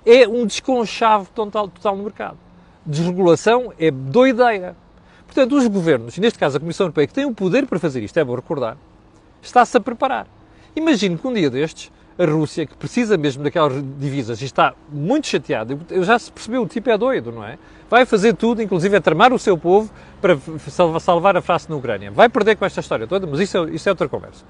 É 0.10 0.26
um 0.26 0.46
desconchave 0.46 1.28
total, 1.36 1.68
total 1.68 1.98
no 1.98 2.04
mercado. 2.04 2.38
Desregulação 2.86 3.74
é 3.78 3.92
doideira. 3.92 4.74
Portanto, 5.26 5.58
os 5.58 5.68
governos, 5.68 6.18
neste 6.18 6.40
caso 6.40 6.56
a 6.56 6.60
Comissão 6.62 6.86
Europeia, 6.86 7.08
que 7.08 7.14
tem 7.14 7.26
o 7.26 7.34
poder 7.34 7.66
para 7.66 7.78
fazer 7.78 8.02
isto, 8.02 8.18
é 8.18 8.24
bom 8.24 8.34
recordar, 8.34 8.78
está-se 9.42 9.76
a 9.76 9.82
preparar. 9.82 10.26
Imagino 10.74 11.18
que 11.18 11.28
um 11.28 11.34
dia 11.34 11.50
destes 11.50 11.92
a 12.18 12.26
Rússia, 12.26 12.66
que 12.66 12.76
precisa 12.76 13.18
mesmo 13.18 13.44
daquelas 13.44 13.84
divisas 14.00 14.42
e 14.42 14.46
está 14.46 14.74
muito 14.90 15.28
chateado, 15.28 15.78
eu 15.92 16.04
já 16.04 16.18
se 16.18 16.32
percebeu, 16.32 16.64
o 16.64 16.68
tipo 16.68 16.90
é 16.90 16.98
doido, 16.98 17.32
não 17.32 17.44
é? 17.44 17.60
Vai 17.90 18.06
fazer 18.06 18.34
tudo, 18.34 18.62
inclusive 18.62 18.96
a 18.96 19.02
tramar 19.02 19.34
o 19.34 19.38
seu 19.38 19.58
povo 19.58 19.92
para 20.22 20.38
salvar 20.98 21.36
a 21.36 21.42
face 21.42 21.70
na 21.70 21.76
Ucrânia. 21.76 22.10
Vai 22.10 22.30
perder 22.30 22.56
com 22.56 22.66
esta 22.66 22.80
história 22.80 23.06
toda, 23.06 23.28
mas 23.28 23.42
isso 23.42 23.58
é, 23.58 23.70
isso 23.72 23.88
é 23.88 23.92
outra 23.92 24.08
conversa. 24.08 24.44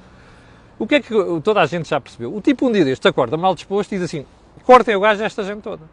O 0.79 0.85
que 0.85 0.95
é 0.95 1.01
que 1.01 1.13
toda 1.43 1.59
a 1.59 1.65
gente 1.65 1.89
já 1.89 1.99
percebeu? 1.99 2.33
O 2.33 2.39
tipo 2.39 2.67
um 2.67 2.71
dia 2.71 2.85
destes 2.85 3.05
acorda 3.05 3.35
mal 3.35 3.55
disposto 3.55 3.91
e 3.91 3.95
diz 3.95 4.05
assim, 4.05 4.25
cortem 4.63 4.95
o 4.95 4.99
gás 4.99 5.19
desta 5.19 5.43
gente 5.43 5.61
toda. 5.61 5.83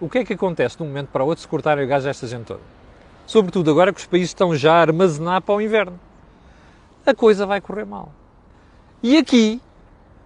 o 0.00 0.08
que 0.08 0.18
é 0.18 0.24
que 0.24 0.32
acontece 0.32 0.76
de 0.76 0.82
um 0.82 0.86
momento 0.86 1.08
para 1.08 1.22
o 1.22 1.26
outro 1.26 1.42
se 1.42 1.48
cortarem 1.48 1.84
o 1.84 1.88
gás 1.88 2.06
a 2.06 2.10
esta 2.10 2.26
gente 2.26 2.44
toda? 2.44 2.60
Sobretudo 3.26 3.70
agora 3.70 3.92
que 3.92 4.00
os 4.00 4.06
países 4.06 4.30
estão 4.30 4.54
já 4.54 4.74
a 4.74 4.80
armazenar 4.80 5.42
para 5.42 5.54
o 5.54 5.60
inverno. 5.60 5.98
A 7.06 7.14
coisa 7.14 7.46
vai 7.46 7.60
correr 7.60 7.84
mal. 7.84 8.12
E 9.02 9.16
aqui 9.16 9.60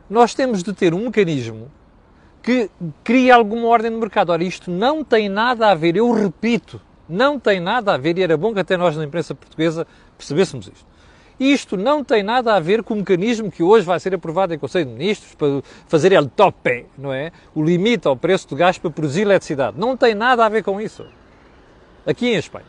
nós 0.09 0.35
temos 0.35 0.63
de 0.63 0.73
ter 0.73 0.95
um 0.95 1.05
mecanismo 1.05 1.71
que 2.43 2.71
crie 3.03 3.31
alguma 3.31 3.67
ordem 3.67 3.91
no 3.91 3.99
mercado. 3.99 4.31
Ora, 4.31 4.45
isto 4.45 4.71
não 4.71 5.03
tem 5.03 5.29
nada 5.29 5.69
a 5.69 5.75
ver, 5.75 5.97
eu 5.97 6.13
repito, 6.13 6.81
não 7.09 7.41
tem 7.41 7.59
nada 7.59 7.95
a 7.95 7.97
ver, 7.97 8.17
e 8.19 8.23
era 8.23 8.37
bom 8.37 8.53
que 8.55 8.61
até 8.61 8.77
nós 8.77 8.97
na 8.97 9.05
imprensa 9.05 9.35
portuguesa 9.35 9.87
percebêssemos 10.17 10.69
isto. 10.69 10.87
Isto 11.39 11.77
não 11.77 12.03
tem 12.03 12.23
nada 12.23 12.55
a 12.55 12.61
ver 12.61 12.83
com 12.83 12.95
o 12.95 12.97
mecanismo 12.97 13.51
que 13.51 13.63
hoje 13.63 13.85
vai 13.85 14.01
ser 14.01 14.15
aprovado 14.15 14.55
em 14.55 14.59
Conselho 14.59 14.87
de 14.87 14.93
Ministros 14.93 15.35
para 15.35 15.63
fazer 15.87 16.13
el 16.13 16.29
tope, 16.29 16.87
não 16.97 17.13
é? 17.13 17.31
O 17.55 17.63
limite 17.63 18.09
ao 18.09 18.17
preço 18.17 18.49
do 18.49 18.57
gás 18.57 18.79
para 18.79 18.91
produzir 18.91 19.23
eletricidade. 19.23 19.79
Não 19.79 19.97
tem 19.97 20.15
nada 20.15 20.47
a 20.47 20.49
ver 20.49 20.63
com 20.63 20.81
isso. 20.81 21.05
Aqui 22.07 22.29
em 22.29 22.37
Espanha. 22.37 22.65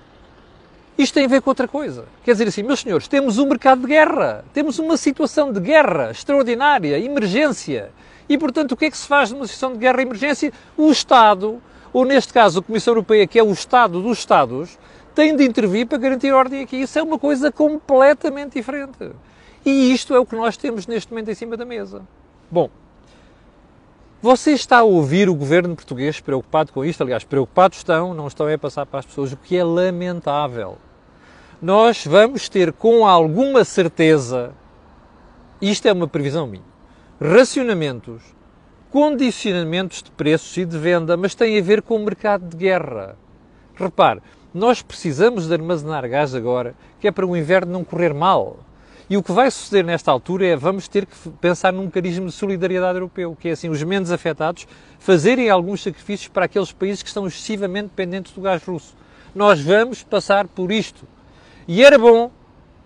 Isto 0.98 1.14
tem 1.14 1.26
a 1.26 1.28
ver 1.28 1.42
com 1.42 1.52
outra 1.52 1.68
coisa. 1.68 2.06
Quer 2.24 2.32
dizer 2.32 2.48
assim, 2.48 2.64
meus 2.64 2.82
senhores, 2.82 3.08
temos 3.08 3.38
um 3.38 3.46
mercado 3.46 3.82
de 3.82 3.88
guerra. 3.88 4.44
Temos 4.52 4.80
uma 4.80 4.98
situação 4.98 5.54
de 5.54 5.60
guerra 5.60 6.12
extraordinária, 6.12 7.00
emergência. 7.00 7.92
E, 8.28 8.38
portanto, 8.38 8.74
o 8.74 8.78
que 8.78 8.86
é 8.86 8.92
que 8.92 8.98
se 8.98 9.08
faz 9.08 9.32
numa 9.32 9.46
situação 9.46 9.74
de 9.74 9.78
guerra 9.78 10.00
e 10.00 10.06
emergência? 10.06 10.52
O 10.76 10.92
Estado, 10.92 11.62
ou 11.94 12.04
neste 12.04 12.34
caso 12.34 12.60
a 12.60 12.64
Comissão 12.64 12.92
Europeia, 12.92 13.28
que 13.28 13.40
é 13.40 13.44
o 13.44 13.52
Estado 13.52 14.02
dos 14.02 14.18
Estados, 14.18 14.78
tem 15.18 15.36
de 15.36 15.44
intervir 15.44 15.88
para 15.88 15.98
garantir 15.98 16.32
ordem 16.32 16.62
aqui. 16.62 16.76
Isso 16.76 17.00
é 17.00 17.02
uma 17.02 17.18
coisa 17.18 17.52
completamente 17.52 18.54
diferente. 18.54 19.12
E 19.66 19.92
isto 19.92 20.14
é 20.14 20.20
o 20.20 20.26
que 20.28 20.36
nós 20.36 20.56
temos 20.56 20.86
neste 20.86 21.12
momento 21.12 21.32
em 21.32 21.34
cima 21.34 21.58
da 21.58 21.66
mesa. 21.66 22.04
Bom, 22.52 22.70
você 24.22 24.52
está 24.52 24.78
a 24.78 24.84
ouvir 24.84 25.28
o 25.28 25.34
governo 25.34 25.76
português 25.76 26.20
preocupado 26.20 26.72
com 26.72 26.86
isto? 26.86 27.02
Aliás, 27.02 27.24
preocupados 27.24 27.80
estão, 27.80 28.14
não 28.14 28.28
estão 28.28 28.48
a 28.48 28.58
passar 28.60 28.86
para 28.86 29.00
as 29.00 29.08
pessoas, 29.08 29.34
o 29.34 29.38
que 29.38 29.58
é 29.58 29.64
lamentável. 29.64 30.78
Nós 31.60 32.06
vamos 32.06 32.48
ter 32.48 32.72
com 32.72 33.08
alguma 33.08 33.66
certeza, 33.66 34.54
isto 35.60 35.88
é 35.88 35.94
uma 35.94 36.08
previsão 36.08 36.46
minha, 36.46 36.64
racionamentos, 37.20 38.22
condicionamentos 38.92 40.04
de 40.04 40.12
preços 40.12 40.56
e 40.58 40.64
de 40.64 40.78
venda, 40.78 41.18
mas 41.18 41.34
tem 41.34 41.58
a 41.58 41.62
ver 41.64 41.82
com 41.82 41.96
o 41.96 42.06
mercado 42.06 42.48
de 42.48 42.56
guerra. 42.56 43.18
Repare, 43.76 44.22
nós 44.54 44.82
precisamos 44.82 45.48
de 45.48 45.54
armazenar 45.54 46.08
gás 46.08 46.34
agora, 46.34 46.74
que 47.00 47.08
é 47.08 47.12
para 47.12 47.26
o 47.26 47.36
inverno 47.36 47.72
não 47.72 47.84
correr 47.84 48.14
mal. 48.14 48.58
E 49.10 49.16
o 49.16 49.24
que 49.24 49.32
vai 49.32 49.50
suceder 49.50 49.86
nesta 49.86 50.12
altura 50.12 50.48
é 50.48 50.56
vamos 50.56 50.88
ter 50.88 51.06
que 51.06 51.30
pensar 51.42 51.72
num 51.72 51.84
mecanismo 51.84 52.26
de 52.26 52.34
solidariedade 52.34 52.98
europeu, 52.98 53.38
que 53.40 53.48
é 53.48 53.52
assim, 53.52 53.70
os 53.70 53.82
menos 53.82 54.12
afetados 54.12 54.68
fazerem 55.00 55.50
alguns 55.50 55.82
sacrifícios 55.82 56.28
para 56.28 56.46
aqueles 56.46 56.74
países 56.74 57.02
que 57.02 57.08
estão 57.08 57.26
excessivamente 57.26 57.88
dependentes 57.88 58.34
do 58.34 58.42
gás 58.42 58.62
russo. 58.64 58.94
Nós 59.34 59.62
vamos 59.62 60.04
passar 60.04 60.48
por 60.48 60.72
isto. 60.72 61.08
E 61.68 61.84
era 61.84 61.98
bom 61.98 62.32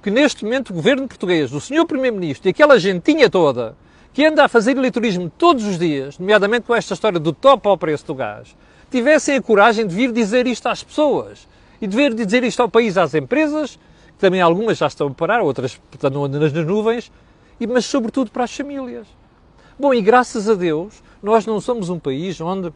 que 0.04 0.12
neste 0.12 0.44
momento 0.44 0.70
o 0.72 0.74
governo 0.74 1.08
português, 1.08 1.54
o 1.54 1.62
senhor 1.62 1.86
Primeiro-Ministro 1.86 2.48
e 2.48 2.52
aquela 2.52 2.80
gentinha 2.80 3.30
toda 3.30 3.76
que 4.14 4.26
anda 4.26 4.44
a 4.44 4.48
fazer 4.48 4.76
eleitorismo 4.78 5.32
todos 5.38 5.64
os 5.66 5.80
dias, 5.80 6.20
nomeadamente 6.20 6.66
com 6.68 6.76
esta 6.76 6.94
história 6.94 7.20
do 7.20 7.32
top 7.32 7.68
ao 7.68 7.78
preço 7.78 8.06
do 8.06 8.14
gás, 8.14 8.56
tivessem 8.92 9.38
a 9.38 9.42
coragem 9.42 9.88
de 9.88 9.96
vir 9.96 10.12
dizer 10.12 10.46
isto 10.46 10.68
às 10.68 10.84
pessoas 10.84 11.48
e 11.82 11.88
dever 11.88 12.14
dizer 12.14 12.44
isto 12.44 12.62
ao 12.62 12.70
país, 12.70 12.98
às 12.98 13.16
empresas, 13.16 13.78
que 14.08 14.20
também 14.20 14.40
algumas 14.40 14.78
já 14.78 14.88
estão 14.88 15.08
a 15.08 15.12
parar, 15.12 15.42
outras 15.42 15.82
estão 15.92 16.28
nas 16.28 16.54
nuvens, 16.54 17.12
mas 17.68 17.86
sobretudo 17.86 18.32
para 18.32 18.44
as 18.44 18.56
famílias. 18.56 19.08
Bom, 19.80 19.94
e 19.94 20.02
graças 20.02 20.48
a 20.48 20.54
Deus, 20.54 21.04
nós 21.24 21.46
não 21.46 21.60
somos 21.60 21.90
um 21.90 21.98
país 21.98 22.40
onde 22.40 22.72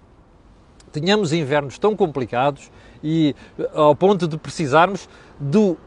tenhamos 0.92 1.34
invernos 1.34 1.78
tão 1.78 1.96
complicados 1.96 2.72
e 3.04 3.36
ao 3.74 3.96
ponto 3.96 4.28
de 4.28 4.38
precisarmos 4.38 5.08
do 5.40 5.78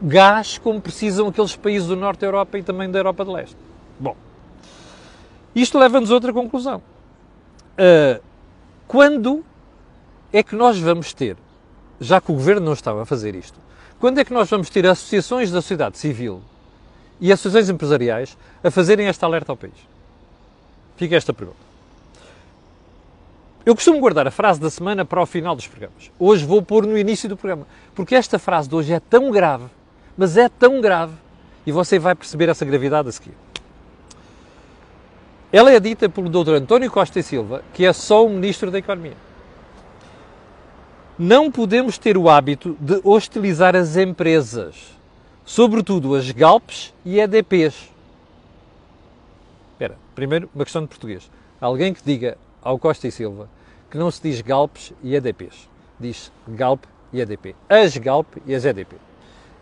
gás 0.00 0.56
como 0.56 0.80
precisam 0.80 1.28
aqueles 1.28 1.56
países 1.56 1.88
do 1.88 1.96
Norte 1.96 2.20
da 2.20 2.26
Europa 2.26 2.58
e 2.58 2.62
também 2.62 2.90
da 2.90 2.98
Europa 2.98 3.24
de 3.24 3.30
Leste. 3.30 3.56
Bom, 3.98 4.16
isto 5.54 5.78
leva-nos 5.78 6.10
a 6.10 6.14
outra 6.14 6.32
conclusão. 6.32 6.82
Uh, 7.76 8.22
quando 8.86 9.44
é 10.32 10.42
que 10.42 10.54
nós 10.54 10.78
vamos 10.78 11.12
ter 11.12 11.36
já 12.00 12.20
que 12.20 12.30
o 12.30 12.34
governo 12.34 12.66
não 12.66 12.72
estava 12.72 13.02
a 13.02 13.06
fazer 13.06 13.34
isto, 13.34 13.58
quando 13.98 14.18
é 14.18 14.24
que 14.24 14.32
nós 14.32 14.48
vamos 14.50 14.68
ter 14.68 14.86
associações 14.86 15.50
da 15.50 15.62
sociedade 15.62 15.98
civil 15.98 16.42
e 17.20 17.32
associações 17.32 17.70
empresariais 17.70 18.36
a 18.62 18.70
fazerem 18.70 19.06
esta 19.06 19.26
alerta 19.26 19.52
ao 19.52 19.56
país? 19.56 19.74
Fica 20.96 21.16
esta 21.16 21.32
pergunta. 21.32 21.64
Eu 23.64 23.74
costumo 23.74 23.98
guardar 23.98 24.26
a 24.26 24.30
frase 24.30 24.60
da 24.60 24.68
semana 24.68 25.06
para 25.06 25.22
o 25.22 25.26
final 25.26 25.56
dos 25.56 25.66
programas. 25.66 26.10
Hoje 26.18 26.44
vou 26.44 26.60
pôr 26.60 26.86
no 26.86 26.98
início 26.98 27.28
do 27.28 27.36
programa, 27.36 27.66
porque 27.94 28.14
esta 28.14 28.38
frase 28.38 28.68
de 28.68 28.74
hoje 28.74 28.92
é 28.92 29.00
tão 29.00 29.30
grave, 29.30 29.64
mas 30.16 30.36
é 30.36 30.50
tão 30.50 30.82
grave, 30.82 31.14
e 31.66 31.72
você 31.72 31.98
vai 31.98 32.14
perceber 32.14 32.50
essa 32.50 32.64
gravidade 32.64 33.08
a 33.08 33.12
seguir. 33.12 33.34
Ela 35.50 35.72
é 35.72 35.80
dita 35.80 36.08
pelo 36.08 36.28
Dr. 36.28 36.56
António 36.56 36.90
Costa 36.90 37.20
e 37.20 37.22
Silva, 37.22 37.62
que 37.72 37.86
é 37.86 37.92
só 37.92 38.26
o 38.26 38.28
Ministro 38.28 38.70
da 38.70 38.78
Economia. 38.78 39.16
Não 41.16 41.48
podemos 41.48 41.96
ter 41.96 42.18
o 42.18 42.28
hábito 42.28 42.76
de 42.80 43.00
hostilizar 43.04 43.76
as 43.76 43.96
empresas, 43.96 44.74
sobretudo 45.44 46.12
as 46.16 46.28
GALPs 46.32 46.92
e 47.04 47.20
EDPs. 47.20 47.88
Espera, 49.72 49.96
primeiro 50.16 50.50
uma 50.52 50.64
questão 50.64 50.82
de 50.82 50.88
português. 50.88 51.30
Alguém 51.60 51.94
que 51.94 52.02
diga 52.04 52.36
ao 52.60 52.80
Costa 52.80 53.06
e 53.06 53.12
Silva 53.12 53.48
que 53.88 53.96
não 53.96 54.10
se 54.10 54.20
diz 54.20 54.40
GALPs 54.40 54.92
e 55.04 55.14
EDPs. 55.14 55.68
Diz 56.00 56.32
GALP 56.48 56.82
e 57.12 57.20
EDP. 57.20 57.54
As 57.68 57.96
GALP 57.96 58.26
e 58.44 58.52
as 58.52 58.64
EDP. 58.64 58.96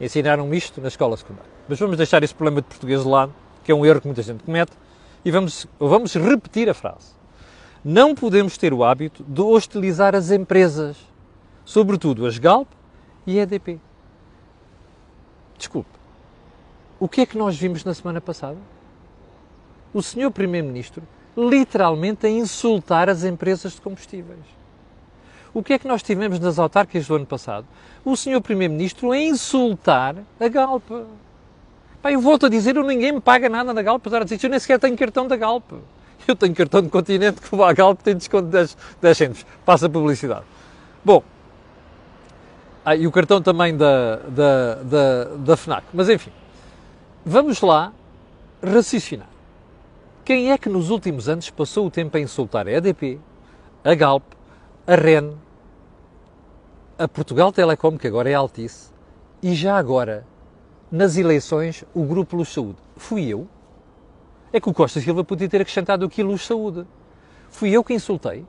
Ensinaram 0.00 0.54
isto 0.54 0.80
na 0.80 0.88
escola 0.88 1.18
secundária. 1.18 1.50
Mas 1.68 1.78
vamos 1.78 1.98
deixar 1.98 2.22
esse 2.22 2.34
problema 2.34 2.62
de 2.62 2.68
português 2.68 3.02
de 3.02 3.08
lado, 3.08 3.34
que 3.62 3.70
é 3.70 3.74
um 3.74 3.84
erro 3.84 4.00
que 4.00 4.06
muita 4.06 4.22
gente 4.22 4.42
comete, 4.42 4.72
e 5.22 5.30
vamos, 5.30 5.66
vamos 5.78 6.14
repetir 6.14 6.70
a 6.70 6.72
frase. 6.72 7.12
Não 7.84 8.14
podemos 8.14 8.56
ter 8.56 8.72
o 8.72 8.82
hábito 8.82 9.22
de 9.22 9.42
hostilizar 9.42 10.14
as 10.14 10.30
empresas 10.30 11.11
sobretudo 11.64 12.26
as 12.26 12.38
Galp 12.38 12.68
e 13.26 13.38
a 13.38 13.42
EDP. 13.42 13.80
Desculpe, 15.56 15.90
o 16.98 17.08
que 17.08 17.20
é 17.20 17.26
que 17.26 17.38
nós 17.38 17.56
vimos 17.56 17.84
na 17.84 17.94
semana 17.94 18.20
passada? 18.20 18.58
O 19.94 20.02
senhor 20.02 20.30
Primeiro-Ministro 20.30 21.02
literalmente 21.36 22.26
a 22.26 22.30
insultar 22.30 23.08
as 23.08 23.24
empresas 23.24 23.72
de 23.72 23.80
combustíveis. 23.80 24.40
O 25.54 25.62
que 25.62 25.74
é 25.74 25.78
que 25.78 25.86
nós 25.86 26.02
tivemos 26.02 26.38
nas 26.38 26.58
autárquicas 26.58 27.06
do 27.06 27.14
ano 27.14 27.26
passado? 27.26 27.66
O 28.04 28.16
senhor 28.16 28.40
Primeiro-Ministro 28.40 29.12
a 29.12 29.18
insultar 29.18 30.16
a 30.40 30.48
Galp. 30.48 30.88
Pá, 32.00 32.10
eu 32.10 32.20
volto 32.20 32.46
a 32.46 32.48
dizer, 32.48 32.76
eu 32.76 32.82
ninguém 32.82 33.12
me 33.12 33.20
paga 33.20 33.48
nada 33.48 33.72
na 33.72 33.82
Galp, 33.82 34.00
apesar 34.00 34.24
de 34.24 34.34
dizer, 34.34 34.46
eu 34.46 34.50
nem 34.50 34.58
sequer 34.58 34.78
tenho 34.78 34.96
cartão 34.96 35.26
da 35.26 35.36
Galp. 35.36 35.72
Eu 36.26 36.36
tenho 36.36 36.54
cartão 36.54 36.80
de 36.80 36.88
continente 36.88 37.40
que 37.40 37.62
a 37.62 37.72
Galp 37.72 38.00
tem 38.00 38.16
desconto 38.16 38.44
de 38.44 38.52
10, 38.52 38.76
10 39.00 39.18
cêntimos. 39.18 39.46
Passa 39.64 39.86
a 39.86 39.90
publicidade. 39.90 40.44
Bom, 41.04 41.22
ah, 42.84 42.96
e 42.96 43.06
o 43.06 43.12
cartão 43.12 43.40
também 43.40 43.76
da, 43.76 44.16
da, 44.16 44.74
da, 44.82 45.24
da 45.36 45.56
FNAC. 45.56 45.86
Mas 45.94 46.08
enfim, 46.08 46.32
vamos 47.24 47.60
lá 47.60 47.92
raciocinar. 48.60 49.28
Quem 50.24 50.50
é 50.50 50.58
que 50.58 50.68
nos 50.68 50.90
últimos 50.90 51.28
anos 51.28 51.48
passou 51.48 51.86
o 51.86 51.90
tempo 51.90 52.16
a 52.16 52.20
insultar 52.20 52.66
a 52.66 52.72
EDP, 52.72 53.20
a 53.84 53.94
Galp, 53.94 54.24
a 54.84 54.96
REN, 54.96 55.32
a 56.98 57.06
Portugal 57.06 57.52
Telecom, 57.52 57.96
que 57.96 58.08
agora 58.08 58.28
é 58.28 58.34
Altice, 58.34 58.90
e 59.40 59.54
já 59.54 59.76
agora, 59.76 60.26
nas 60.90 61.16
eleições, 61.16 61.84
o 61.94 62.04
Grupo 62.04 62.36
Luz 62.36 62.48
Saúde? 62.48 62.78
Fui 62.96 63.26
eu? 63.26 63.46
É 64.52 64.60
que 64.60 64.68
o 64.68 64.74
Costa 64.74 65.00
Silva 65.00 65.22
podia 65.22 65.48
ter 65.48 65.60
acrescentado 65.60 66.04
aqui 66.04 66.22
Luz 66.22 66.44
Saúde. 66.44 66.84
Fui 67.48 67.70
eu 67.70 67.84
que 67.84 67.94
insultei? 67.94 68.44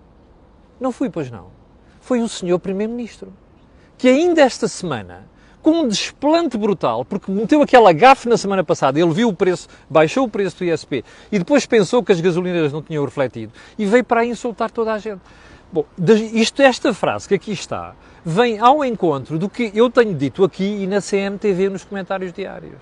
Não 0.79 0.91
fui, 0.91 1.09
pois 1.09 1.29
não. 1.29 1.47
Foi 2.01 2.19
o 2.19 2.27
senhor 2.27 2.59
Primeiro-Ministro 2.59 3.31
que 3.97 4.07
ainda 4.07 4.41
esta 4.41 4.67
semana, 4.67 5.25
com 5.61 5.71
um 5.71 5.87
desplante 5.87 6.57
brutal, 6.57 7.05
porque 7.05 7.31
meteu 7.31 7.61
aquela 7.61 7.93
gafe 7.93 8.27
na 8.27 8.37
semana 8.37 8.63
passada, 8.63 8.99
ele 8.99 9.13
viu 9.13 9.29
o 9.29 9.33
preço, 9.33 9.67
baixou 9.89 10.25
o 10.25 10.29
preço 10.29 10.57
do 10.57 10.65
ISP 10.65 11.05
e 11.31 11.39
depois 11.39 11.65
pensou 11.65 12.03
que 12.03 12.11
as 12.11 12.19
gasolinas 12.19 12.73
não 12.73 12.81
tinham 12.81 13.05
refletido 13.05 13.53
e 13.79 13.85
veio 13.85 14.03
para 14.03 14.21
aí 14.21 14.29
insultar 14.29 14.69
toda 14.69 14.91
a 14.91 14.99
gente. 14.99 15.21
Bom, 15.71 15.85
isto, 16.33 16.61
esta 16.61 16.93
frase 16.93 17.27
que 17.27 17.33
aqui 17.33 17.51
está, 17.51 17.95
vem 18.23 18.59
ao 18.59 18.85
encontro 18.85 19.39
do 19.39 19.49
que 19.49 19.71
eu 19.73 19.89
tenho 19.89 20.13
dito 20.13 20.43
aqui 20.43 20.63
e 20.63 20.85
na 20.85 21.01
CMTV 21.01 21.69
nos 21.69 21.83
comentários 21.83 22.31
diários. 22.31 22.75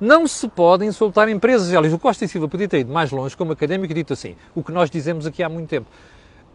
Não 0.00 0.26
se 0.26 0.48
pode 0.48 0.86
insultar 0.86 1.28
empresas. 1.28 1.74
Aliás, 1.74 1.92
o 1.92 1.98
Costa 1.98 2.24
e 2.24 2.28
Silva 2.28 2.48
podia 2.48 2.66
ter 2.66 2.78
ido 2.78 2.90
mais 2.90 3.10
longe 3.10 3.36
como 3.36 3.52
académico 3.52 3.92
e 3.92 3.94
dito 3.94 4.14
assim, 4.14 4.34
o 4.54 4.64
que 4.64 4.72
nós 4.72 4.88
dizemos 4.88 5.26
aqui 5.26 5.42
há 5.42 5.48
muito 5.48 5.68
tempo. 5.68 5.88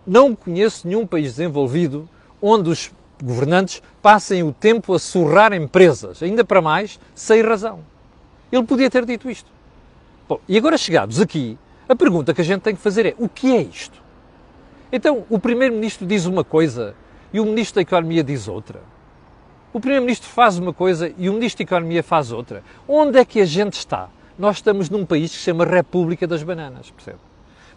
Não 0.06 0.36
conheço 0.36 0.88
nenhum 0.88 1.06
país 1.06 1.36
desenvolvido 1.36 2.10
onde 2.42 2.70
os 2.70 2.92
governantes 3.24 3.82
passem 4.02 4.44
o 4.44 4.52
tempo 4.52 4.94
a 4.94 5.00
surrar 5.00 5.54
empresas, 5.54 6.22
ainda 6.22 6.44
para 6.44 6.62
mais, 6.62 7.00
sem 7.14 7.42
razão. 7.42 7.80
Ele 8.52 8.64
podia 8.64 8.90
ter 8.90 9.06
dito 9.06 9.30
isto. 9.30 9.50
Bom, 10.28 10.40
e 10.48 10.58
agora 10.58 10.78
chegados 10.78 11.20
aqui, 11.20 11.58
a 11.88 11.96
pergunta 11.96 12.34
que 12.34 12.42
a 12.42 12.44
gente 12.44 12.62
tem 12.62 12.76
que 12.76 12.82
fazer 12.82 13.06
é: 13.06 13.16
o 13.18 13.30
que 13.30 13.56
é 13.56 13.62
isto? 13.62 14.02
Então, 14.92 15.26
o 15.30 15.40
Primeiro-Ministro 15.40 16.06
diz 16.06 16.26
uma 16.26 16.44
coisa 16.44 16.96
e 17.34 17.40
o 17.40 17.46
Ministro 17.46 17.76
da 17.76 17.82
Economia 17.82 18.24
diz 18.24 18.48
outra. 18.48 18.82
O 19.74 19.80
Primeiro-Ministro 19.80 20.30
faz 20.30 20.58
uma 20.58 20.74
coisa 20.74 21.14
e 21.18 21.30
o 21.30 21.34
Ministro 21.34 21.66
da 21.66 21.70
Economia 21.70 22.02
faz 22.02 22.32
outra. 22.32 22.64
Onde 22.88 23.20
é 23.20 23.26
que 23.26 23.42
a 23.42 23.46
gente 23.46 23.74
está? 23.74 24.10
Nós 24.38 24.58
estamos 24.58 24.90
num 24.90 25.06
país 25.06 25.32
que 25.32 25.38
se 25.38 25.44
chama 25.44 25.66
República 25.66 26.26
das 26.26 26.44
Bananas, 26.44 26.92
percebe? 26.92 27.20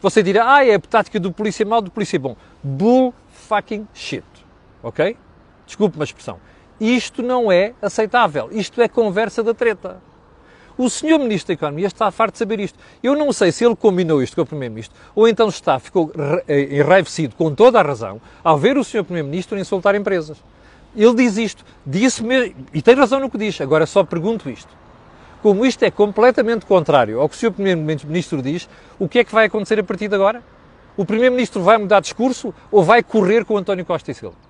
Você 0.00 0.23
dirá, 0.23 0.54
ah, 0.54 0.64
é 0.64 0.75
a 0.75 0.78
tática 0.78 1.18
do 1.18 1.33
polícia 1.33 1.66
mau, 1.66 1.83
do 1.83 1.90
polícia 1.90 2.18
bom. 2.18 2.37
Bull 2.62 3.12
fucking 3.30 3.87
shit. 3.92 4.25
Ok? 4.83 5.16
Desculpe 5.69 5.97
uma 5.99 6.05
expressão. 6.05 6.41
Isto 6.81 7.23
não 7.23 7.53
é 7.53 7.75
aceitável. 7.83 8.49
Isto 8.51 8.81
é 8.81 8.89
conversa 8.89 9.43
da 9.43 9.53
treta. 9.53 10.01
O 10.79 10.89
senhor 10.89 11.19
Ministro 11.19 11.49
da 11.49 11.55
Economia 11.55 11.87
está 11.87 12.11
farto 12.11 12.33
de 12.33 12.39
saber 12.39 12.59
isto. 12.59 12.79
Eu 13.03 13.15
não 13.15 13.33
sei 13.35 13.53
se 13.53 13.67
ele 13.67 13.77
combinou 13.77 14.23
isto 14.23 14.35
com 14.35 14.43
o 14.43 14.47
Primeiro-Ministro 14.47 14.97
ou 15.15 15.29
então 15.29 15.49
está, 15.49 15.79
ficou 15.79 16.11
eh, 16.47 16.77
enraivecido 16.77 17.35
com 17.37 17.55
toda 17.55 17.79
a 17.79 17.83
razão 17.83 18.21
ao 18.43 18.57
ver 18.57 18.79
o 18.79 18.85
senhor 18.85 19.05
Primeiro-Ministro 19.05 19.59
insultar 19.59 19.95
empresas. 19.95 20.39
Ele 20.97 21.15
diz 21.15 21.37
isto, 21.37 21.65
disse 21.85 22.23
e 22.73 22.81
tem 22.81 22.95
razão 22.95 23.21
no 23.21 23.29
que 23.29 23.37
diz, 23.37 23.61
agora 23.61 23.85
só 23.85 24.03
pergunto 24.05 24.49
isto. 24.49 24.73
Como 25.43 25.67
isto 25.67 25.83
é 25.83 25.91
completamente 25.91 26.65
contrário 26.65 27.21
ao 27.21 27.29
que 27.29 27.35
o 27.35 27.39
senhor 27.39 27.53
Primeiro-Ministro 27.53 28.41
diz, 28.41 28.69
o 28.99 29.07
que 29.07 29.19
é 29.19 29.25
que 29.25 29.35
vai 29.35 29.47
acontecer 29.47 29.79
a 29.81 29.85
partir 29.85 30.09
de 30.09 30.15
agora? 30.15 30.43
O 30.97 31.05
Primeiro-Ministro 31.05 31.61
vai 31.61 31.77
mudar 31.77 32.01
discurso 32.01 32.55
ou 32.71 32.83
vai 32.83 33.03
correr 33.03 33.45
com 33.45 33.59
António 33.59 33.85
Costa 33.85 34.11
e 34.13 34.15
Silva? 34.15 34.48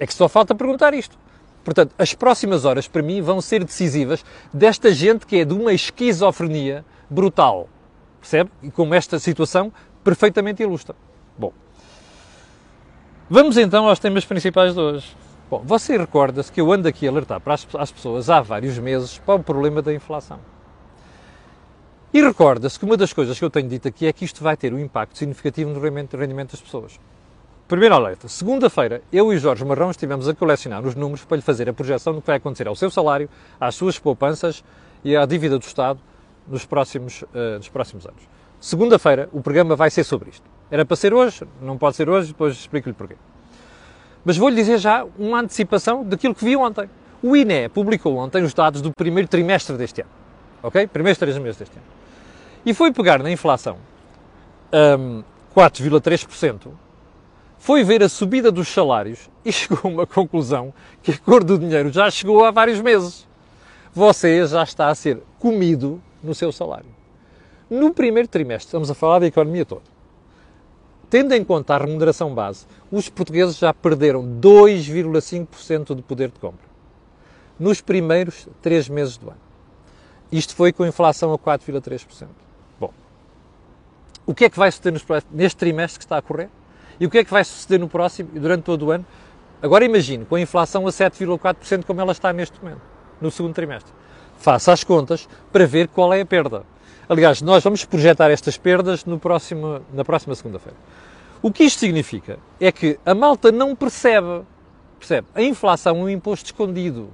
É 0.00 0.06
que 0.06 0.14
só 0.14 0.28
falta 0.28 0.54
perguntar 0.54 0.94
isto. 0.94 1.16
Portanto, 1.62 1.94
as 1.98 2.14
próximas 2.14 2.64
horas, 2.64 2.88
para 2.88 3.02
mim, 3.02 3.20
vão 3.20 3.40
ser 3.40 3.62
decisivas 3.62 4.24
desta 4.52 4.92
gente 4.92 5.26
que 5.26 5.36
é 5.36 5.44
de 5.44 5.52
uma 5.52 5.74
esquizofrenia 5.74 6.84
brutal. 7.08 7.68
Percebe? 8.18 8.50
E 8.62 8.70
como 8.70 8.94
esta 8.94 9.18
situação 9.18 9.70
perfeitamente 10.02 10.62
ilustra. 10.62 10.96
Bom, 11.38 11.52
vamos 13.28 13.58
então 13.58 13.86
aos 13.86 13.98
temas 13.98 14.24
principais 14.24 14.74
de 14.74 14.80
hoje. 14.80 15.16
Bom, 15.50 15.62
você 15.64 15.98
recorda-se 15.98 16.50
que 16.50 16.60
eu 16.60 16.72
ando 16.72 16.88
aqui 16.88 17.06
a 17.06 17.10
alertar 17.10 17.40
para 17.40 17.54
as, 17.54 17.66
as 17.74 17.92
pessoas 17.92 18.30
há 18.30 18.40
vários 18.40 18.78
meses 18.78 19.18
para 19.18 19.34
o 19.34 19.42
problema 19.42 19.82
da 19.82 19.92
inflação. 19.92 20.38
E 22.12 22.22
recorda-se 22.22 22.78
que 22.78 22.84
uma 22.84 22.96
das 22.96 23.12
coisas 23.12 23.38
que 23.38 23.44
eu 23.44 23.50
tenho 23.50 23.68
dito 23.68 23.86
aqui 23.86 24.06
é 24.06 24.12
que 24.12 24.24
isto 24.24 24.42
vai 24.42 24.56
ter 24.56 24.72
um 24.72 24.78
impacto 24.78 25.18
significativo 25.18 25.70
no 25.70 25.80
rendimento, 25.80 26.16
rendimento 26.16 26.52
das 26.52 26.60
pessoas. 26.60 26.98
Primeiro 27.70 27.94
alerta. 27.94 28.26
Segunda-feira, 28.26 29.00
eu 29.12 29.32
e 29.32 29.38
Jorge 29.38 29.64
Marrão 29.64 29.92
estivemos 29.92 30.28
a 30.28 30.34
colecionar 30.34 30.84
os 30.84 30.96
números 30.96 31.24
para 31.24 31.36
lhe 31.36 31.42
fazer 31.42 31.68
a 31.68 31.72
projeção 31.72 32.12
do 32.12 32.20
que 32.20 32.26
vai 32.26 32.34
acontecer 32.34 32.66
ao 32.66 32.74
seu 32.74 32.90
salário, 32.90 33.30
às 33.60 33.76
suas 33.76 33.96
poupanças 33.96 34.64
e 35.04 35.16
à 35.16 35.24
dívida 35.24 35.56
do 35.56 35.62
Estado 35.62 36.00
nos 36.48 36.66
próximos, 36.66 37.22
uh, 37.22 37.58
nos 37.58 37.68
próximos 37.68 38.04
anos. 38.04 38.24
Segunda-feira, 38.58 39.28
o 39.32 39.40
programa 39.40 39.76
vai 39.76 39.88
ser 39.88 40.02
sobre 40.02 40.30
isto. 40.30 40.42
Era 40.68 40.84
para 40.84 40.96
ser 40.96 41.14
hoje, 41.14 41.44
não 41.62 41.78
pode 41.78 41.94
ser 41.94 42.08
hoje, 42.10 42.32
depois 42.32 42.56
explico-lhe 42.56 42.92
porquê. 42.92 43.14
Mas 44.24 44.36
vou-lhe 44.36 44.56
dizer 44.56 44.78
já 44.78 45.06
uma 45.16 45.38
antecipação 45.38 46.02
daquilo 46.02 46.34
que 46.34 46.44
vi 46.44 46.56
ontem. 46.56 46.90
O 47.22 47.36
INE 47.36 47.68
publicou 47.68 48.16
ontem 48.16 48.42
os 48.42 48.52
dados 48.52 48.82
do 48.82 48.90
primeiro 48.92 49.28
trimestre 49.28 49.76
deste 49.76 50.00
ano. 50.00 50.10
Ok? 50.60 50.88
Primeiros 50.88 51.20
três 51.20 51.38
meses 51.38 51.56
deste 51.56 51.76
ano. 51.76 51.86
E 52.66 52.74
foi 52.74 52.92
pegar 52.92 53.22
na 53.22 53.30
inflação 53.30 53.76
um, 54.98 55.22
4,3% 55.54 56.72
foi 57.60 57.84
ver 57.84 58.02
a 58.02 58.08
subida 58.08 58.50
dos 58.50 58.68
salários 58.68 59.30
e 59.44 59.52
chegou 59.52 59.78
a 59.84 59.88
uma 59.88 60.06
conclusão 60.06 60.72
que 61.02 61.12
a 61.12 61.18
cor 61.18 61.44
do 61.44 61.58
dinheiro 61.58 61.92
já 61.92 62.10
chegou 62.10 62.42
há 62.42 62.50
vários 62.50 62.80
meses. 62.80 63.28
Você 63.92 64.44
já 64.46 64.62
está 64.62 64.88
a 64.88 64.94
ser 64.94 65.22
comido 65.38 66.02
no 66.22 66.34
seu 66.34 66.50
salário. 66.50 66.88
No 67.68 67.92
primeiro 67.92 68.26
trimestre, 68.26 68.66
estamos 68.66 68.90
a 68.90 68.94
falar 68.94 69.20
da 69.20 69.26
economia 69.26 69.64
toda, 69.64 69.82
tendo 71.10 71.34
em 71.34 71.44
conta 71.44 71.74
a 71.74 71.78
remuneração 71.78 72.34
base, 72.34 72.66
os 72.90 73.08
portugueses 73.10 73.58
já 73.58 73.74
perderam 73.74 74.24
2,5% 74.40 75.94
de 75.94 76.02
poder 76.02 76.30
de 76.30 76.40
compra. 76.40 76.70
Nos 77.58 77.80
primeiros 77.82 78.48
três 78.62 78.88
meses 78.88 79.18
do 79.18 79.28
ano. 79.28 79.40
Isto 80.32 80.56
foi 80.56 80.72
com 80.72 80.86
inflação 80.86 81.32
a 81.34 81.38
4,3%. 81.38 82.26
Bom, 82.80 82.92
o 84.24 84.34
que 84.34 84.46
é 84.46 84.50
que 84.50 84.58
vai 84.58 84.72
suceder 84.72 85.02
neste 85.30 85.56
trimestre 85.58 85.98
que 85.98 86.04
está 86.06 86.16
a 86.16 86.22
correr? 86.22 86.48
E 87.00 87.06
o 87.06 87.10
que 87.10 87.18
é 87.18 87.24
que 87.24 87.30
vai 87.30 87.42
suceder 87.42 87.80
no 87.80 87.88
próximo 87.88 88.28
durante 88.34 88.62
todo 88.62 88.86
o 88.86 88.90
ano? 88.90 89.06
Agora 89.62 89.84
imagine, 89.84 90.26
com 90.26 90.34
a 90.34 90.40
inflação 90.40 90.86
a 90.86 90.90
7,4% 90.90 91.84
como 91.84 92.00
ela 92.00 92.12
está 92.12 92.32
neste 92.32 92.62
momento, 92.62 92.82
no 93.20 93.30
segundo 93.30 93.54
trimestre. 93.54 93.92
Faça 94.38 94.72
as 94.72 94.84
contas 94.84 95.26
para 95.50 95.66
ver 95.66 95.88
qual 95.88 96.12
é 96.12 96.20
a 96.20 96.26
perda. 96.26 96.62
Aliás, 97.08 97.42
nós 97.42 97.64
vamos 97.64 97.84
projetar 97.84 98.30
estas 98.30 98.56
perdas 98.56 99.04
no 99.04 99.18
próximo, 99.18 99.80
na 99.92 100.04
próxima 100.04 100.34
segunda-feira. 100.34 100.76
O 101.42 101.50
que 101.50 101.64
isto 101.64 101.78
significa 101.78 102.38
é 102.60 102.70
que 102.70 102.98
a 103.04 103.14
malta 103.14 103.50
não 103.50 103.74
percebe, 103.74 104.42
percebe, 104.98 105.26
a 105.34 105.42
inflação 105.42 105.96
é 105.96 106.00
um 106.02 106.08
imposto 106.08 106.46
escondido 106.46 107.10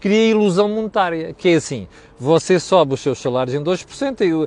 cria 0.00 0.30
ilusão 0.30 0.68
monetária, 0.68 1.32
que 1.32 1.48
é 1.48 1.54
assim, 1.54 1.88
você 2.18 2.58
sobe 2.58 2.94
os 2.94 3.00
seus 3.00 3.18
salários 3.18 3.54
em 3.54 3.62
2%, 3.62 4.20
e, 4.20 4.32
uh, 4.32 4.46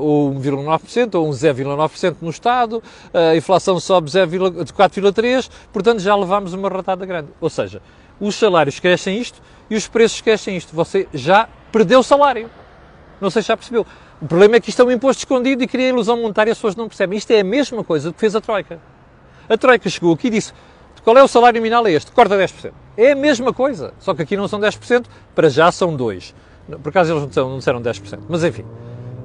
ou 0.00 0.32
1,9%, 0.34 1.14
ou 1.14 1.28
um 1.28 1.30
0,9% 1.30 2.16
no 2.20 2.30
Estado, 2.30 2.82
a 3.12 3.36
inflação 3.36 3.78
sobe 3.80 4.10
4,3%, 4.10 5.50
portanto 5.72 6.00
já 6.00 6.14
levamos 6.14 6.52
uma 6.52 6.68
ratada 6.68 7.04
grande. 7.06 7.28
Ou 7.40 7.50
seja, 7.50 7.80
os 8.20 8.34
salários 8.34 8.78
crescem 8.78 9.18
isto 9.18 9.42
e 9.68 9.74
os 9.74 9.88
preços 9.88 10.20
crescem 10.20 10.56
isto. 10.56 10.74
Você 10.74 11.08
já 11.12 11.48
perdeu 11.72 12.00
o 12.00 12.02
salário. 12.02 12.48
Não 13.20 13.30
sei 13.30 13.42
se 13.42 13.48
já 13.48 13.56
percebeu. 13.56 13.86
O 14.20 14.26
problema 14.26 14.56
é 14.56 14.60
que 14.60 14.70
isto 14.70 14.80
é 14.80 14.84
um 14.84 14.90
imposto 14.90 15.20
escondido 15.20 15.62
e 15.62 15.66
cria 15.66 15.88
ilusão 15.88 16.16
monetária 16.16 16.52
as 16.52 16.58
pessoas 16.58 16.76
não 16.76 16.86
percebem. 16.86 17.18
Isto 17.18 17.32
é 17.32 17.40
a 17.40 17.44
mesma 17.44 17.82
coisa 17.82 18.12
que 18.12 18.20
fez 18.20 18.36
a 18.36 18.40
Troika. 18.40 18.80
A 19.48 19.56
Troika 19.56 19.90
chegou 19.90 20.14
aqui 20.14 20.28
e 20.28 20.30
disse, 20.30 20.52
qual 21.04 21.16
é 21.16 21.22
o 21.22 21.28
salário 21.28 21.58
nominal? 21.58 21.86
É 21.86 21.92
este, 21.92 22.12
corta 22.12 22.36
10%. 22.36 22.72
É 22.96 23.12
a 23.12 23.16
mesma 23.16 23.52
coisa, 23.52 23.92
só 23.98 24.14
que 24.14 24.22
aqui 24.22 24.36
não 24.36 24.46
são 24.46 24.60
10%, 24.60 25.06
para 25.34 25.48
já 25.48 25.72
são 25.72 25.96
2%. 25.96 26.32
Por 26.82 26.90
acaso 26.90 27.12
eles 27.12 27.36
não 27.36 27.58
disseram 27.58 27.82
10%, 27.82 28.20
mas 28.28 28.44
enfim, 28.44 28.64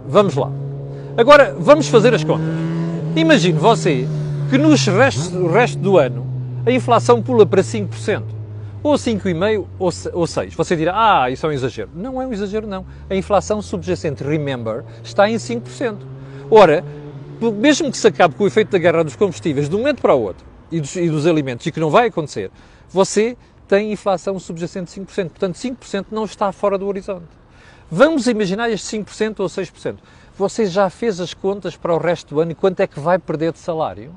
vamos 0.07 0.35
lá. 0.35 0.51
Agora, 1.15 1.55
vamos 1.57 1.87
fazer 1.87 2.13
as 2.13 2.23
contas. 2.23 2.45
Imagine 3.15 3.57
você 3.57 4.07
que 4.49 4.57
no 4.57 4.69
resto, 4.69 5.47
resto 5.47 5.77
do 5.79 5.97
ano 5.97 6.25
a 6.65 6.71
inflação 6.71 7.21
pula 7.21 7.45
para 7.45 7.61
5%, 7.61 8.23
ou 8.81 8.95
5,5% 8.95 9.65
ou 9.79 9.89
6%. 9.89 10.55
Você 10.55 10.75
dirá, 10.75 10.93
ah, 10.95 11.29
isso 11.29 11.45
é 11.45 11.49
um 11.49 11.51
exagero. 11.51 11.89
Não 11.93 12.21
é 12.21 12.27
um 12.27 12.33
exagero, 12.33 12.67
não. 12.67 12.85
A 13.09 13.15
inflação 13.15 13.61
subjacente, 13.61 14.23
remember, 14.23 14.83
está 15.03 15.29
em 15.29 15.35
5%. 15.35 15.97
Ora, 16.49 16.83
mesmo 17.39 17.91
que 17.91 17.97
se 17.97 18.07
acabe 18.07 18.35
com 18.35 18.43
o 18.43 18.47
efeito 18.47 18.71
da 18.71 18.77
guerra 18.77 19.03
dos 19.03 19.15
combustíveis 19.15 19.69
de 19.69 19.75
um 19.75 19.79
momento 19.79 20.01
para 20.01 20.13
o 20.15 20.21
outro, 20.21 20.45
e 20.71 20.79
dos, 20.79 20.95
e 20.95 21.09
dos 21.09 21.25
alimentos 21.25 21.65
e 21.65 21.71
que 21.71 21.79
não 21.79 21.89
vai 21.89 22.07
acontecer, 22.07 22.51
você 22.89 23.37
tem 23.67 23.91
inflação 23.91 24.39
subjacente 24.39 24.93
de 24.93 25.05
5%. 25.05 25.29
Portanto, 25.29 25.55
5% 25.55 26.05
não 26.11 26.25
está 26.25 26.51
fora 26.51 26.77
do 26.77 26.87
horizonte. 26.87 27.27
Vamos 27.91 28.27
imaginar 28.27 28.69
este 28.69 28.97
5% 28.97 29.39
ou 29.39 29.47
6%. 29.47 29.97
Você 30.37 30.65
já 30.65 30.89
fez 30.89 31.19
as 31.19 31.33
contas 31.33 31.75
para 31.75 31.93
o 31.93 31.97
resto 31.97 32.35
do 32.35 32.41
ano 32.41 32.51
e 32.51 32.55
quanto 32.55 32.79
é 32.79 32.87
que 32.87 32.99
vai 32.99 33.17
perder 33.17 33.53
de 33.53 33.59
salário? 33.59 34.13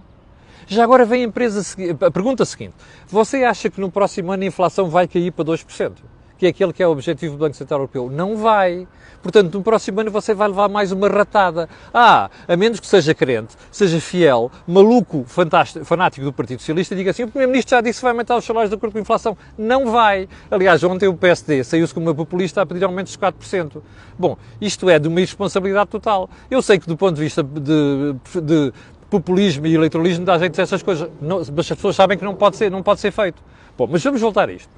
Já 0.66 0.84
agora 0.84 1.04
vem 1.04 1.22
a 1.22 1.26
empresa 1.26 1.62
a 2.00 2.10
pergunta 2.10 2.44
seguinte: 2.44 2.74
você 3.08 3.42
acha 3.44 3.70
que 3.70 3.80
no 3.80 3.90
próximo 3.90 4.30
ano 4.30 4.42
a 4.42 4.46
inflação 4.46 4.88
vai 4.88 5.08
cair 5.08 5.32
para 5.32 5.44
2%? 5.44 5.92
Que 6.40 6.46
é 6.46 6.48
aquele 6.48 6.72
que 6.72 6.82
é 6.82 6.88
o 6.88 6.90
objetivo 6.90 7.36
do 7.36 7.38
Banco 7.38 7.54
Central 7.54 7.80
Europeu. 7.80 8.10
Não 8.10 8.34
vai. 8.34 8.88
Portanto, 9.22 9.52
no 9.52 9.62
próximo 9.62 10.00
ano 10.00 10.10
você 10.10 10.32
vai 10.32 10.48
levar 10.48 10.70
mais 10.70 10.90
uma 10.90 11.06
ratada. 11.06 11.68
Ah, 11.92 12.30
a 12.48 12.56
menos 12.56 12.80
que 12.80 12.86
seja 12.86 13.14
crente, 13.14 13.54
seja 13.70 14.00
fiel, 14.00 14.50
maluco, 14.66 15.26
fanático 15.26 16.24
do 16.24 16.32
Partido 16.32 16.60
Socialista 16.60 16.94
e 16.94 16.96
diga 16.96 17.10
assim: 17.10 17.24
o 17.24 17.28
Primeiro-Ministro 17.28 17.76
já 17.76 17.82
disse 17.82 17.98
que 17.98 18.04
vai 18.04 18.12
aumentar 18.12 18.38
os 18.38 18.44
salários 18.46 18.70
de 18.70 18.76
acordo 18.76 18.92
com 18.92 18.98
a 18.98 19.02
inflação. 19.02 19.36
Não 19.58 19.90
vai. 19.90 20.26
Aliás, 20.50 20.82
ontem 20.82 21.06
o 21.06 21.14
PSD 21.14 21.62
saiu-se 21.62 21.92
como 21.92 22.06
uma 22.06 22.14
populista 22.14 22.62
a 22.62 22.66
pedir 22.66 22.84
aumentos 22.84 23.12
de 23.12 23.18
4%. 23.18 23.82
Bom, 24.18 24.38
isto 24.62 24.88
é 24.88 24.98
de 24.98 25.08
uma 25.08 25.20
irresponsabilidade 25.20 25.90
total. 25.90 26.30
Eu 26.50 26.62
sei 26.62 26.78
que 26.78 26.86
do 26.86 26.96
ponto 26.96 27.16
de 27.16 27.20
vista 27.20 27.42
de, 27.42 28.14
de 28.40 28.72
populismo 29.10 29.66
e 29.66 29.74
eleitoralismo 29.74 30.24
dá 30.24 30.38
jeito 30.38 30.58
essas 30.58 30.82
coisas, 30.82 31.06
não, 31.20 31.38
mas 31.38 31.58
as 31.58 31.68
pessoas 31.68 31.96
sabem 31.96 32.16
que 32.16 32.24
não 32.24 32.34
pode 32.34 32.56
ser, 32.56 32.70
não 32.70 32.82
pode 32.82 33.00
ser 33.00 33.10
feito. 33.10 33.42
Bom, 33.76 33.86
mas 33.90 34.02
vamos 34.02 34.22
voltar 34.22 34.48
a 34.48 34.52
isto. 34.52 34.70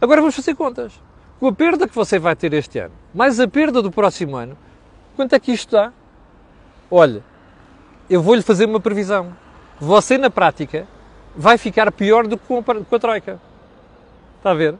Agora 0.00 0.20
vamos 0.20 0.34
fazer 0.34 0.54
contas. 0.54 0.92
Com 1.38 1.48
a 1.48 1.52
perda 1.52 1.86
que 1.86 1.94
você 1.94 2.18
vai 2.18 2.34
ter 2.34 2.52
este 2.54 2.78
ano, 2.78 2.92
mais 3.14 3.38
a 3.38 3.46
perda 3.46 3.82
do 3.82 3.90
próximo 3.90 4.36
ano, 4.36 4.56
quanto 5.16 5.34
é 5.34 5.38
que 5.38 5.52
isto 5.52 5.72
dá? 5.72 5.92
Olha, 6.90 7.22
eu 8.08 8.22
vou-lhe 8.22 8.42
fazer 8.42 8.66
uma 8.66 8.80
previsão. 8.80 9.34
Você, 9.78 10.18
na 10.18 10.30
prática, 10.30 10.86
vai 11.36 11.56
ficar 11.56 11.90
pior 11.92 12.26
do 12.26 12.36
que 12.36 12.46
com 12.46 12.58
a, 12.58 12.62
com 12.62 12.96
a 12.96 12.98
Troika. 12.98 13.40
Está 14.38 14.50
a 14.50 14.54
ver? 14.54 14.74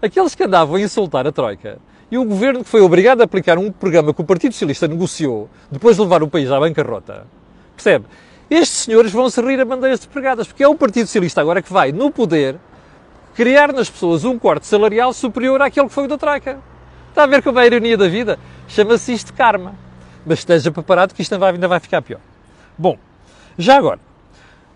Aqueles 0.00 0.34
que 0.34 0.44
andavam 0.44 0.76
a 0.76 0.80
insultar 0.80 1.26
a 1.26 1.32
Troika 1.32 1.78
e 2.10 2.18
o 2.18 2.24
governo 2.24 2.62
que 2.62 2.68
foi 2.68 2.80
obrigado 2.80 3.20
a 3.20 3.24
aplicar 3.24 3.58
um 3.58 3.70
programa 3.72 4.12
que 4.12 4.20
o 4.20 4.24
Partido 4.24 4.52
Socialista 4.52 4.86
negociou 4.86 5.48
depois 5.70 5.96
de 5.96 6.02
levar 6.02 6.22
o 6.22 6.28
país 6.28 6.50
à 6.50 6.60
bancarrota, 6.60 7.26
percebe? 7.74 8.04
Estes 8.50 8.80
senhores 8.80 9.12
vão 9.12 9.30
se 9.30 9.40
rir 9.40 9.60
a 9.60 9.64
bandeiras 9.64 10.00
de 10.00 10.08
pregadas, 10.08 10.46
porque 10.46 10.62
é 10.62 10.68
o 10.68 10.74
Partido 10.74 11.06
Socialista 11.06 11.40
agora 11.40 11.62
que 11.62 11.72
vai, 11.72 11.90
no 11.90 12.10
poder, 12.10 12.58
criar 13.34 13.72
nas 13.72 13.88
pessoas 13.88 14.24
um 14.24 14.38
corte 14.38 14.66
salarial 14.66 15.12
superior 15.12 15.60
àquele 15.62 15.88
que 15.88 15.94
foi 15.94 16.04
o 16.04 16.08
da 16.08 16.18
Troika. 16.18 16.58
Está 17.08 17.24
a 17.24 17.26
ver 17.26 17.42
como 17.42 17.58
é 17.58 17.62
a 17.62 17.66
ironia 17.66 17.96
da 17.96 18.08
vida? 18.08 18.38
Chama-se 18.68 19.12
isto 19.12 19.34
karma. 19.34 19.74
Mas 20.24 20.38
esteja 20.38 20.70
preparado 20.70 21.14
que 21.14 21.22
isto 21.22 21.34
ainda 21.34 21.68
vai, 21.68 21.80
ficar 21.80 22.00
pior. 22.00 22.20
Bom, 22.78 22.96
já 23.58 23.76
agora, 23.76 24.00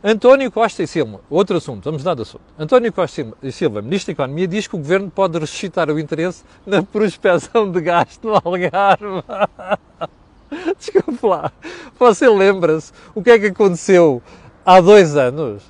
António 0.05 0.51
Costa 0.51 0.83
e 0.83 0.87
Silva, 0.87 1.21
outro 1.31 1.57
assunto, 1.57 1.85
vamos 1.85 2.03
dar 2.03 2.15
de 2.15 2.23
assunto. 2.23 2.45
António 2.59 2.93
Costa 2.93 3.27
e 3.43 3.51
Silva, 3.53 3.81
Ministro 3.81 4.09
da 4.09 4.23
Economia, 4.23 4.47
diz 4.47 4.67
que 4.67 4.75
o 4.75 4.79
Governo 4.79 5.11
pode 5.11 5.39
ressuscitar 5.39 5.89
o 5.91 5.99
interesse 5.99 6.45
na 6.67 6.83
prospecção 6.83 7.71
de 7.71 7.81
gás 7.81 8.21
no 8.23 8.35
Algarve. 8.35 9.25
Desculpe 10.79 11.27
lá, 11.27 11.51
você 11.99 12.29
lembra-se 12.29 12.93
o 13.15 13.23
que 13.23 13.31
é 13.31 13.39
que 13.39 13.47
aconteceu 13.47 14.23
há 14.65 14.81
dois 14.81 15.17
anos? 15.17 15.63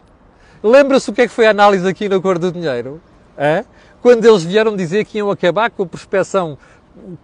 Lembra-se 0.67 1.09
o 1.09 1.13
que 1.13 1.23
é 1.23 1.29
que 1.29 1.33
foi 1.33 1.47
a 1.47 1.51
análise 1.51 1.87
aqui 1.87 2.09
no 2.09 2.21
Cor 2.21 2.41
do 2.41 2.51
Dinheiro? 2.51 3.01
É? 3.39 3.65
Quando 4.03 4.25
eles 4.25 4.43
vieram 4.43 4.75
dizer 4.75 5.05
que 5.05 5.19
iam 5.19 5.31
acabar 5.31 5.71
com 5.71 5.85
a 5.85 5.87
prospecção 5.87 6.59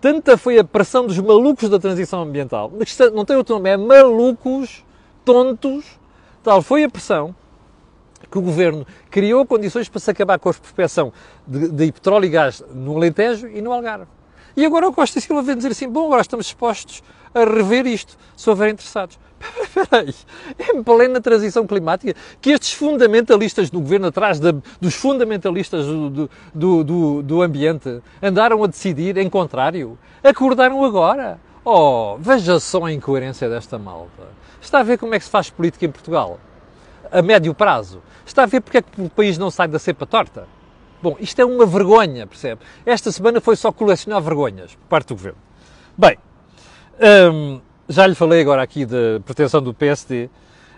tanta 0.00 0.36
foi 0.36 0.58
a 0.58 0.64
pressão 0.64 1.06
dos 1.06 1.18
malucos 1.18 1.68
da 1.68 1.78
transição 1.78 2.22
ambiental, 2.22 2.70
não 3.12 3.24
tem 3.24 3.36
outro 3.36 3.54
nome, 3.54 3.70
é 3.70 3.76
malucos, 3.76 4.84
tontos, 5.24 5.84
tal 6.42 6.62
foi 6.62 6.84
a 6.84 6.88
pressão 6.88 7.34
que 8.30 8.38
o 8.38 8.42
governo 8.42 8.86
criou 9.10 9.44
condições 9.44 9.88
para 9.88 9.98
se 9.98 10.10
acabar 10.10 10.38
com 10.38 10.48
a 10.48 10.54
prospecção 10.54 11.12
de, 11.46 11.68
de 11.68 11.90
petróleo 11.90 12.26
e 12.26 12.28
gás 12.28 12.62
no 12.72 12.96
Alentejo 12.96 13.48
e 13.48 13.60
no 13.60 13.72
Algarve. 13.72 14.06
E 14.56 14.64
agora 14.64 14.88
o 14.88 14.92
Costa 14.92 15.20
Silva 15.20 15.42
vem 15.42 15.56
dizer 15.56 15.72
assim: 15.72 15.88
bom, 15.88 16.06
agora 16.06 16.22
estamos 16.22 16.46
dispostos 16.46 17.02
a 17.34 17.44
rever 17.44 17.86
isto, 17.86 18.16
se 18.36 18.48
houver 18.48 18.70
interessados. 18.70 19.18
Espera 19.62 20.02
aí, 20.02 20.14
é 20.58 20.76
em 20.76 20.82
plena 20.82 21.20
transição 21.20 21.66
climática 21.66 22.14
que 22.40 22.50
estes 22.50 22.74
fundamentalistas 22.74 23.70
do 23.70 23.80
governo, 23.80 24.06
atrás 24.06 24.38
dos 24.80 24.94
fundamentalistas 24.94 25.86
do, 25.86 26.30
do, 26.54 26.84
do, 26.84 27.22
do, 27.22 27.42
ambiente, 27.42 28.00
andaram 28.22 28.62
a 28.62 28.66
decidir 28.66 29.16
em 29.16 29.28
contrário? 29.28 29.98
Acordaram 30.22 30.84
agora? 30.84 31.40
Oh, 31.64 32.16
veja 32.18 32.60
só 32.60 32.84
a 32.84 32.92
incoerência 32.92 33.48
desta 33.48 33.78
malta. 33.78 34.22
Está 34.60 34.80
a 34.80 34.82
ver 34.82 34.98
como 34.98 35.14
é 35.14 35.18
que 35.18 35.24
se 35.24 35.30
faz 35.30 35.50
política 35.50 35.86
em 35.86 35.90
Portugal? 35.90 36.38
A 37.10 37.20
médio 37.20 37.54
prazo. 37.54 38.00
Está 38.24 38.44
a 38.44 38.46
ver 38.46 38.60
porque 38.60 38.78
é 38.78 38.82
que 38.82 39.00
o 39.00 39.10
país 39.10 39.38
não 39.38 39.50
sai 39.50 39.68
da 39.68 39.78
cepa 39.78 40.06
torta? 40.06 40.46
Bom, 41.02 41.16
isto 41.18 41.40
é 41.40 41.44
uma 41.44 41.66
vergonha, 41.66 42.28
percebe? 42.28 42.60
Esta 42.86 43.10
semana 43.10 43.40
foi 43.40 43.56
só 43.56 43.72
colecionar 43.72 44.22
vergonhas 44.22 44.76
por 44.76 44.86
parte 44.88 45.08
do 45.08 45.16
governo. 45.16 45.38
Bem, 45.98 46.16
hum, 47.32 47.60
já 47.88 48.06
lhe 48.06 48.14
falei 48.14 48.40
agora 48.40 48.62
aqui 48.62 48.86
da 48.86 49.20
proteção 49.24 49.60
do 49.60 49.74
PSD. 49.74 50.26
Uh, 50.26 50.30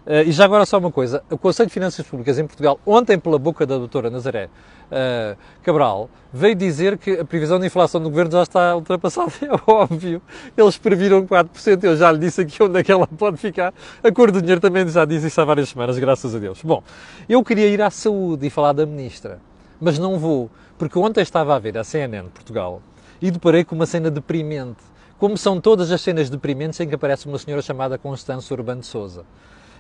eh, 0.07 0.25
e 0.25 0.33
já 0.33 0.45
agora 0.45 0.67
só 0.67 0.79
uma 0.79 0.91
coisa, 0.91 1.23
o 1.31 1.39
Conselho 1.39 1.67
de 1.67 1.73
Finanças 1.73 2.07
Públicas 2.07 2.39
em 2.39 2.47
Portugal, 2.47 2.79
ontem 2.85 3.19
pela 3.19 3.39
boca 3.39 3.65
da 3.67 3.79
doutora 3.79 4.11
Nazaré 4.11 4.51
uh, 4.91 5.37
Cabral, 5.63 6.11
veio 6.33 6.55
dizer 6.55 6.99
que 6.99 7.21
a 7.21 7.25
previsão 7.25 7.59
de 7.59 7.67
inflação 7.67 8.03
do 8.03 8.11
Governo 8.11 8.33
já 8.33 8.43
está 8.43 8.77
ultrapassada, 8.77 9.33
é 9.41 9.71
óbvio. 9.71 10.21
Eles 10.57 10.77
previram 10.77 11.27
4%, 11.27 11.85
eu 11.85 11.97
já 11.97 12.13
lhe 12.13 12.19
disse 12.19 12.41
aqui 12.41 12.63
onde 12.63 12.81
é 12.81 12.83
que 12.83 12.93
ela 12.93 13.07
pode 13.07 13.37
ficar. 13.37 13.73
A 14.03 14.11
Cor 14.13 14.31
do 14.31 14.41
Dinheiro 14.41 14.61
também 14.61 14.87
já 14.89 15.05
disse 15.05 15.27
isso 15.27 15.41
há 15.41 15.45
várias 15.45 15.71
semanas, 15.71 15.99
graças 15.99 16.35
a 16.35 16.39
Deus. 16.39 16.61
Bom, 16.63 16.83
eu 17.29 17.43
queria 17.43 17.69
ir 17.69 17.81
à 17.81 17.91
saúde 17.91 18.47
e 18.47 18.51
falar 18.51 18.73
da 18.73 18.85
Ministra, 18.85 19.39
mas 19.81 19.99
não 19.99 20.19
vou, 20.19 20.51
porque 20.79 20.99
ontem 20.99 21.21
estava 21.21 21.55
a 21.55 21.59
ver 21.59 21.77
a 21.79 21.85
CNN 21.85 22.29
Portugal 22.29 22.83
e 23.21 23.31
deparei 23.31 23.65
com 23.65 23.75
uma 23.75 23.87
cena 23.87 24.11
deprimente 24.11 24.83
como 25.19 25.39
são 25.39 25.61
todas 25.61 25.91
as 25.91 26.01
cenas 26.01 26.29
deprimentes 26.29 26.79
em 26.81 26.89
que 26.89 26.95
aparece 26.95 27.27
uma 27.27 27.39
senhora 27.39 27.63
chamada 27.63 27.97
Constância 27.97 28.53
Urbano 28.53 28.81
de 28.81 28.87
Souza. 28.87 29.25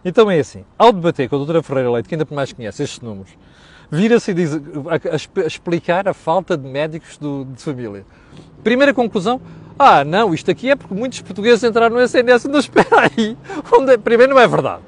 Então 0.04 0.30
é 0.30 0.38
assim, 0.38 0.64
ao 0.78 0.92
debater 0.92 1.28
com 1.28 1.37
a 1.37 1.38
doutora 1.38 1.62
Ferreira 1.62 1.90
Leite, 1.90 2.09
que 2.09 2.14
ainda 2.14 2.26
por 2.26 2.35
mais 2.35 2.52
conhece 2.52 2.83
estes 2.83 3.00
números, 3.00 3.33
vira-se 3.90 4.30
a, 4.30 4.35
a, 4.35 5.42
a, 5.42 5.46
explicar 5.46 6.09
a 6.09 6.14
falta 6.14 6.57
de 6.57 6.68
médicos 6.68 7.16
do, 7.16 7.44
de 7.46 7.62
família. 7.62 8.04
Primeira 8.62 8.94
conclusão, 8.94 9.40
ah, 9.78 10.04
não, 10.04 10.33
isto 10.33 10.50
aqui 10.50 10.70
é 10.70 10.76
porque 10.76 10.94
muitos 10.94 11.20
portugueses 11.20 11.64
entraram 11.64 11.96
no 11.96 12.02
SNS. 12.02 12.44
Não, 12.44 12.59
espera 12.59 13.11
aí, 13.16 13.37
onde 13.72 13.92
é, 13.92 13.96
primeiro 13.98 14.35
não 14.35 14.40
é 14.40 14.46
verdade. 14.46 14.83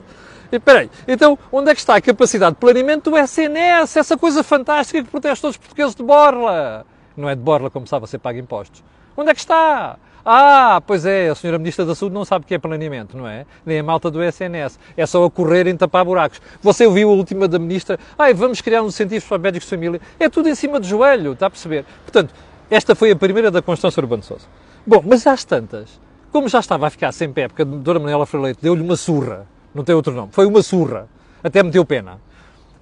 Espera 0.50 0.80
aí, 0.80 0.90
então 1.06 1.38
onde 1.50 1.70
é 1.70 1.74
que 1.74 1.80
está 1.80 1.96
a 1.96 2.00
capacidade 2.00 2.54
de 2.54 2.60
planeamento 2.60 3.10
do 3.10 3.18
SNS, 3.18 3.96
essa 3.96 4.16
coisa 4.16 4.42
fantástica 4.42 5.02
que 5.02 5.10
protege 5.10 5.40
todos 5.40 5.56
os 5.56 5.58
portugueses 5.58 5.94
de 5.94 6.02
borla? 6.02 6.86
Não 7.16 7.28
é 7.28 7.34
de 7.34 7.40
borla, 7.40 7.70
como 7.70 7.86
sabe, 7.86 8.06
você 8.06 8.18
paga 8.18 8.38
impostos. 8.38 8.84
Onde 9.16 9.30
é 9.30 9.34
que 9.34 9.40
está? 9.40 9.96
Ah, 10.28 10.82
pois 10.84 11.06
é, 11.06 11.28
a 11.28 11.36
senhora 11.36 11.56
Ministra 11.56 11.84
da 11.84 11.94
Saúde 11.94 12.12
não 12.12 12.24
sabe 12.24 12.44
o 12.44 12.48
que 12.48 12.54
é 12.54 12.58
planeamento, 12.58 13.16
não 13.16 13.28
é? 13.28 13.46
Nem 13.64 13.78
a 13.78 13.82
malta 13.82 14.10
do 14.10 14.20
SNS. 14.20 14.76
É 14.96 15.06
só 15.06 15.24
a 15.24 15.30
correr 15.30 15.68
em 15.68 15.76
tapar 15.76 16.04
buracos. 16.04 16.42
Você 16.60 16.84
ouviu 16.84 17.10
a 17.10 17.12
última 17.12 17.46
da 17.46 17.60
Ministra? 17.60 17.96
Ai, 18.18 18.34
vamos 18.34 18.60
criar 18.60 18.82
um 18.82 18.88
incentivo 18.88 19.24
para 19.28 19.38
médicos 19.38 19.68
de 19.68 19.76
família. 19.76 20.00
É 20.18 20.28
tudo 20.28 20.48
em 20.48 20.54
cima 20.56 20.80
do 20.80 20.86
joelho, 20.86 21.32
está 21.32 21.46
a 21.46 21.50
perceber? 21.50 21.84
Portanto, 22.02 22.34
esta 22.68 22.96
foi 22.96 23.12
a 23.12 23.16
primeira 23.16 23.52
da 23.52 23.62
Constância 23.62 24.00
Urbano 24.00 24.24
Sousa. 24.24 24.46
Bom, 24.84 25.00
mas 25.06 25.24
às 25.28 25.44
tantas, 25.44 26.00
como 26.32 26.48
já 26.48 26.58
estava 26.58 26.88
a 26.88 26.90
ficar 26.90 27.12
sem 27.12 27.32
pé, 27.32 27.46
porque 27.46 27.62
a 27.62 27.64
Dona 27.64 28.00
Manuela 28.00 28.26
Freire 28.26 28.58
deu-lhe 28.60 28.82
uma 28.82 28.96
surra, 28.96 29.46
não 29.76 29.84
tem 29.84 29.94
outro 29.94 30.12
nome, 30.12 30.30
foi 30.32 30.46
uma 30.46 30.62
surra, 30.62 31.08
até 31.44 31.62
meteu 31.62 31.84
pena 31.84 32.18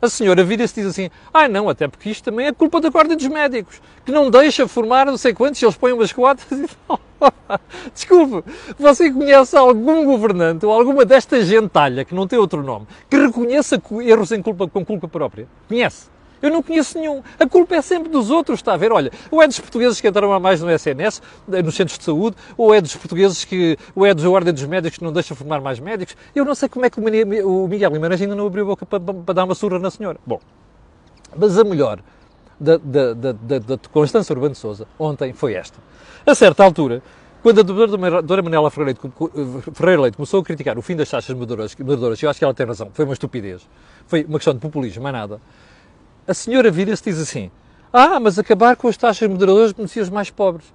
a 0.04 0.08
senhora 0.08 0.44
vira-se 0.44 0.78
e 0.78 0.82
diz 0.82 0.90
assim: 0.90 1.10
ah, 1.32 1.48
não, 1.48 1.68
até 1.68 1.88
porque 1.88 2.10
isto 2.10 2.24
também 2.24 2.46
é 2.46 2.52
culpa 2.52 2.80
da 2.80 2.90
Guarda 2.90 3.16
dos 3.16 3.26
Médicos, 3.26 3.80
que 4.04 4.12
não 4.12 4.30
deixa 4.30 4.68
formar 4.68 5.06
não 5.06 5.16
sei 5.16 5.32
quantos, 5.32 5.62
eles 5.62 5.76
põem 5.76 5.92
umas 5.92 6.12
quadras 6.12 6.46
e 6.52 6.68
tal. 6.86 7.00
Desculpe, 7.92 8.44
você 8.78 9.10
conhece 9.10 9.56
algum 9.56 10.04
governante 10.04 10.66
ou 10.66 10.72
alguma 10.72 11.04
desta 11.04 11.42
gentalha, 11.42 12.04
que 12.04 12.14
não 12.14 12.26
tem 12.26 12.38
outro 12.38 12.62
nome, 12.62 12.86
que 13.08 13.16
reconheça 13.16 13.80
erros 14.02 14.32
em 14.32 14.42
culpa, 14.42 14.68
com 14.68 14.84
culpa 14.84 15.08
própria? 15.08 15.46
Conhece? 15.68 16.13
Eu 16.42 16.50
não 16.50 16.62
conheço 16.62 16.98
nenhum. 16.98 17.22
A 17.38 17.46
culpa 17.46 17.74
é 17.74 17.82
sempre 17.82 18.08
dos 18.08 18.30
outros, 18.30 18.60
está 18.60 18.74
a 18.74 18.76
ver? 18.76 18.92
Olha, 18.92 19.10
ou 19.30 19.42
é 19.42 19.46
dos 19.46 19.58
portugueses 19.58 20.00
que 20.00 20.08
entraram 20.08 20.32
a 20.32 20.40
mais 20.40 20.60
no 20.60 20.70
SNS, 20.70 21.22
nos 21.46 21.74
centros 21.74 21.98
de 21.98 22.04
saúde, 22.04 22.36
ou 22.56 22.74
é 22.74 22.80
dos 22.80 22.94
portugueses 22.94 23.44
que, 23.44 23.78
ou 23.94 24.04
é 24.04 24.12
dos 24.12 24.24
Ordem 24.24 24.52
dos 24.52 24.64
Médicos 24.64 24.98
que 24.98 25.04
não 25.04 25.12
deixa 25.12 25.34
formar 25.34 25.60
mais 25.60 25.80
médicos. 25.80 26.16
Eu 26.34 26.44
não 26.44 26.54
sei 26.54 26.68
como 26.68 26.84
é 26.84 26.90
que 26.90 27.00
o 27.00 27.68
Miguel 27.68 27.90
Guimarães 27.90 28.20
ainda 28.20 28.34
não 28.34 28.46
abriu 28.46 28.64
a 28.64 28.66
boca 28.68 28.86
para, 28.86 29.00
para 29.00 29.34
dar 29.34 29.44
uma 29.44 29.54
surra 29.54 29.78
na 29.78 29.90
senhora. 29.90 30.18
Bom, 30.26 30.40
mas 31.36 31.58
a 31.58 31.64
melhor 31.64 32.00
da, 32.60 32.76
da, 32.76 33.14
da, 33.14 33.32
da, 33.32 33.58
da 33.58 33.78
Constância 33.92 34.32
Urbano 34.32 34.52
de 34.52 34.58
Souza 34.58 34.86
ontem 34.98 35.32
foi 35.32 35.54
esta. 35.54 35.78
A 36.26 36.34
certa 36.34 36.64
altura, 36.64 37.02
quando 37.42 37.60
a 37.60 37.62
doutora 37.62 38.84
Leite, 38.84 39.00
Ferreira 39.74 40.02
Leite 40.02 40.16
começou 40.16 40.40
a 40.40 40.44
criticar 40.44 40.78
o 40.78 40.82
fim 40.82 40.96
das 40.96 41.10
taxas 41.10 41.36
moderadoras, 41.36 42.22
eu 42.22 42.30
acho 42.30 42.38
que 42.38 42.44
ela 42.44 42.54
tem 42.54 42.66
razão, 42.66 42.90
foi 42.92 43.04
uma 43.04 43.12
estupidez, 43.12 43.68
foi 44.06 44.24
uma 44.24 44.38
questão 44.38 44.54
de 44.54 44.60
populismo, 44.60 45.02
mais 45.02 45.14
nada 45.14 45.40
a 46.26 46.34
senhora 46.34 46.70
vira-se 46.70 47.04
diz 47.04 47.20
assim: 47.20 47.50
Ah, 47.92 48.18
mas 48.18 48.38
acabar 48.38 48.76
com 48.76 48.88
as 48.88 48.96
taxas 48.96 49.28
moderadoras 49.28 49.72
beneficia 49.72 50.02
os 50.02 50.10
mais 50.10 50.30
pobres. 50.30 50.72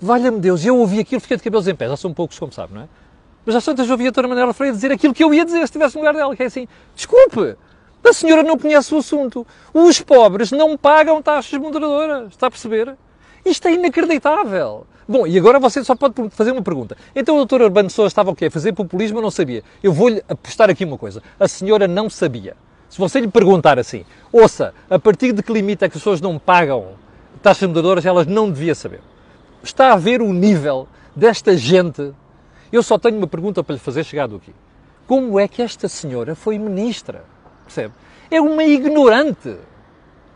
Valha-me 0.00 0.38
Deus, 0.40 0.64
eu 0.64 0.76
ouvi 0.76 1.00
aquilo, 1.00 1.20
fiquei 1.20 1.36
de 1.36 1.42
cabelos 1.42 1.66
em 1.66 1.74
pé. 1.74 1.88
Já 1.88 1.96
são 1.96 2.12
poucos, 2.12 2.38
como 2.38 2.52
sabe, 2.52 2.74
não 2.74 2.82
é? 2.82 2.88
Mas 3.46 3.54
às 3.54 3.64
tantas 3.64 3.88
ouvi 3.88 4.08
a 4.08 4.10
Dona 4.10 4.28
Manuela 4.28 4.52
Freire 4.52 4.74
dizer 4.74 4.92
aquilo 4.92 5.14
que 5.14 5.24
eu 5.24 5.32
ia 5.32 5.44
dizer 5.44 5.58
se 5.58 5.64
estivesse 5.64 5.94
no 5.94 6.00
lugar 6.00 6.14
dela, 6.14 6.34
que 6.36 6.42
é 6.42 6.46
assim: 6.46 6.68
Desculpe, 6.94 7.56
a 8.04 8.12
senhora 8.12 8.42
não 8.42 8.58
conhece 8.58 8.94
o 8.94 8.98
assunto. 8.98 9.46
Os 9.72 10.00
pobres 10.00 10.50
não 10.52 10.76
pagam 10.76 11.22
taxas 11.22 11.58
moderadoras, 11.58 12.28
está 12.30 12.48
a 12.48 12.50
perceber? 12.50 12.96
Isto 13.44 13.68
é 13.68 13.74
inacreditável. 13.74 14.86
Bom, 15.08 15.24
e 15.24 15.38
agora 15.38 15.60
você 15.60 15.84
só 15.84 15.94
pode 15.94 16.14
fazer 16.30 16.50
uma 16.50 16.62
pergunta. 16.62 16.96
Então 17.14 17.36
o 17.36 17.38
doutor 17.38 17.62
Urbano 17.62 17.88
Sousa 17.88 18.08
estava 18.08 18.30
o 18.30 18.34
quê? 18.34 18.46
A 18.46 18.50
fazer 18.50 18.72
populismo? 18.72 19.18
Eu 19.18 19.22
não 19.22 19.30
sabia. 19.30 19.62
Eu 19.80 19.92
vou-lhe 19.92 20.22
apostar 20.28 20.68
aqui 20.68 20.84
uma 20.84 20.98
coisa. 20.98 21.22
A 21.38 21.46
senhora 21.46 21.86
não 21.86 22.10
sabia. 22.10 22.56
Se 22.88 22.98
você 22.98 23.20
lhe 23.20 23.28
perguntar 23.28 23.78
assim, 23.78 24.04
ouça, 24.32 24.72
a 24.88 24.98
partir 24.98 25.32
de 25.32 25.42
que 25.42 25.52
limite 25.52 25.84
é 25.84 25.88
que 25.88 25.96
as 25.96 26.02
pessoas 26.02 26.20
não 26.20 26.38
pagam 26.38 26.94
taxas 27.42 27.68
moderadoras, 27.68 28.06
elas 28.06 28.26
não 28.26 28.50
devia 28.50 28.74
saber. 28.74 29.00
Está 29.62 29.92
a 29.92 29.96
ver 29.96 30.22
o 30.22 30.32
nível 30.32 30.88
desta 31.14 31.56
gente? 31.56 32.12
Eu 32.72 32.82
só 32.82 32.98
tenho 32.98 33.18
uma 33.18 33.26
pergunta 33.26 33.62
para 33.62 33.74
lhe 33.74 33.80
fazer 33.80 34.04
chegado 34.04 34.36
aqui. 34.36 34.52
Como 35.06 35.38
é 35.38 35.46
que 35.46 35.62
esta 35.62 35.88
senhora 35.88 36.34
foi 36.34 36.58
ministra? 36.58 37.24
Percebe? 37.64 37.94
É 38.30 38.40
uma 38.40 38.64
ignorante. 38.64 39.56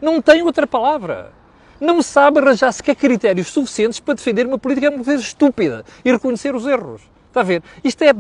Não 0.00 0.22
tem 0.22 0.42
outra 0.42 0.66
palavra. 0.66 1.32
Não 1.80 2.02
sabe 2.02 2.38
arranjar 2.38 2.72
sequer 2.72 2.94
critérios 2.94 3.48
suficientes 3.48 4.00
para 4.00 4.14
defender 4.14 4.46
uma 4.46 4.58
política 4.58 4.90
uma 4.90 5.02
vez 5.02 5.20
estúpida 5.20 5.84
e 6.04 6.12
reconhecer 6.12 6.54
os 6.54 6.66
erros. 6.66 7.02
Está 7.28 7.40
a 7.40 7.44
ver? 7.44 7.62
Isto 7.82 8.02
é 8.02 8.12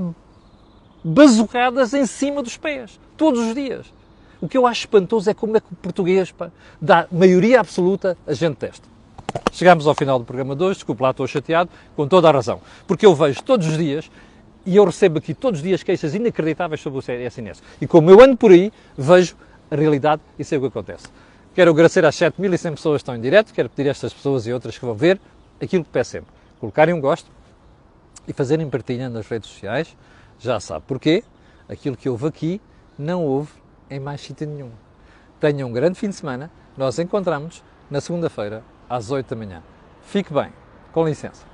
bazucadas 1.04 1.94
em 1.94 2.06
cima 2.06 2.42
dos 2.42 2.56
pés, 2.56 2.98
todos 3.16 3.40
os 3.40 3.54
dias. 3.54 3.92
O 4.40 4.48
que 4.48 4.56
eu 4.56 4.66
acho 4.66 4.80
espantoso 4.80 5.28
é 5.28 5.34
como 5.34 5.56
é 5.56 5.60
que 5.60 5.66
o 5.70 5.76
português, 5.76 6.32
pá, 6.32 6.50
dá 6.80 7.06
maioria 7.12 7.60
absoluta, 7.60 8.16
a 8.26 8.32
gente 8.32 8.56
testa. 8.56 8.88
Chegamos 9.52 9.86
ao 9.86 9.94
final 9.94 10.18
do 10.18 10.24
programa 10.24 10.56
de 10.56 10.64
hoje, 10.64 10.76
desculpe 10.76 11.02
lá, 11.02 11.10
estou 11.10 11.26
chateado, 11.26 11.70
com 11.94 12.08
toda 12.08 12.28
a 12.28 12.32
razão. 12.32 12.60
Porque 12.86 13.04
eu 13.04 13.14
vejo 13.14 13.42
todos 13.42 13.66
os 13.66 13.76
dias, 13.76 14.10
e 14.64 14.76
eu 14.76 14.84
recebo 14.84 15.18
aqui 15.18 15.34
todos 15.34 15.60
os 15.60 15.64
dias 15.64 15.82
queixas 15.82 16.14
inacreditáveis 16.14 16.80
sobre 16.80 16.98
o 16.98 17.02
SNS. 17.02 17.62
E 17.80 17.86
como 17.86 18.10
eu 18.10 18.20
ando 18.20 18.36
por 18.36 18.50
aí, 18.50 18.72
vejo 18.96 19.36
a 19.70 19.76
realidade 19.76 20.22
e 20.38 20.44
sei 20.44 20.58
o 20.58 20.62
que 20.62 20.66
acontece. 20.68 21.06
Quero 21.54 21.70
agradecer 21.70 22.04
às 22.04 22.14
7.100 22.16 22.70
pessoas 22.74 22.96
que 22.98 23.02
estão 23.02 23.16
em 23.16 23.20
direto, 23.20 23.52
quero 23.52 23.68
pedir 23.68 23.88
a 23.88 23.90
estas 23.90 24.12
pessoas 24.12 24.46
e 24.46 24.52
outras 24.52 24.78
que 24.78 24.84
vão 24.84 24.94
ver 24.94 25.20
aquilo 25.60 25.84
que 25.84 25.90
peço 25.90 26.12
sempre. 26.12 26.32
Colocarem 26.58 26.94
um 26.94 27.00
gosto 27.00 27.30
e 28.26 28.32
fazerem 28.32 28.68
partilha 28.68 29.08
nas 29.08 29.26
redes 29.26 29.50
sociais. 29.50 29.96
Já 30.38 30.60
sabe 30.60 30.84
porquê. 30.86 31.24
Aquilo 31.68 31.96
que 31.96 32.08
houve 32.08 32.26
aqui 32.26 32.60
não 32.98 33.24
houve 33.24 33.50
em 33.90 33.98
mais 33.98 34.20
sítio 34.20 34.46
nenhum. 34.46 34.70
Tenha 35.40 35.66
um 35.66 35.72
grande 35.72 35.98
fim 35.98 36.08
de 36.08 36.14
semana. 36.14 36.50
Nós 36.76 36.98
encontramos 36.98 37.62
na 37.90 38.00
segunda-feira, 38.00 38.62
às 38.88 39.10
8 39.10 39.28
da 39.28 39.36
manhã. 39.36 39.62
Fique 40.02 40.32
bem. 40.32 40.52
Com 40.92 41.04
licença. 41.04 41.49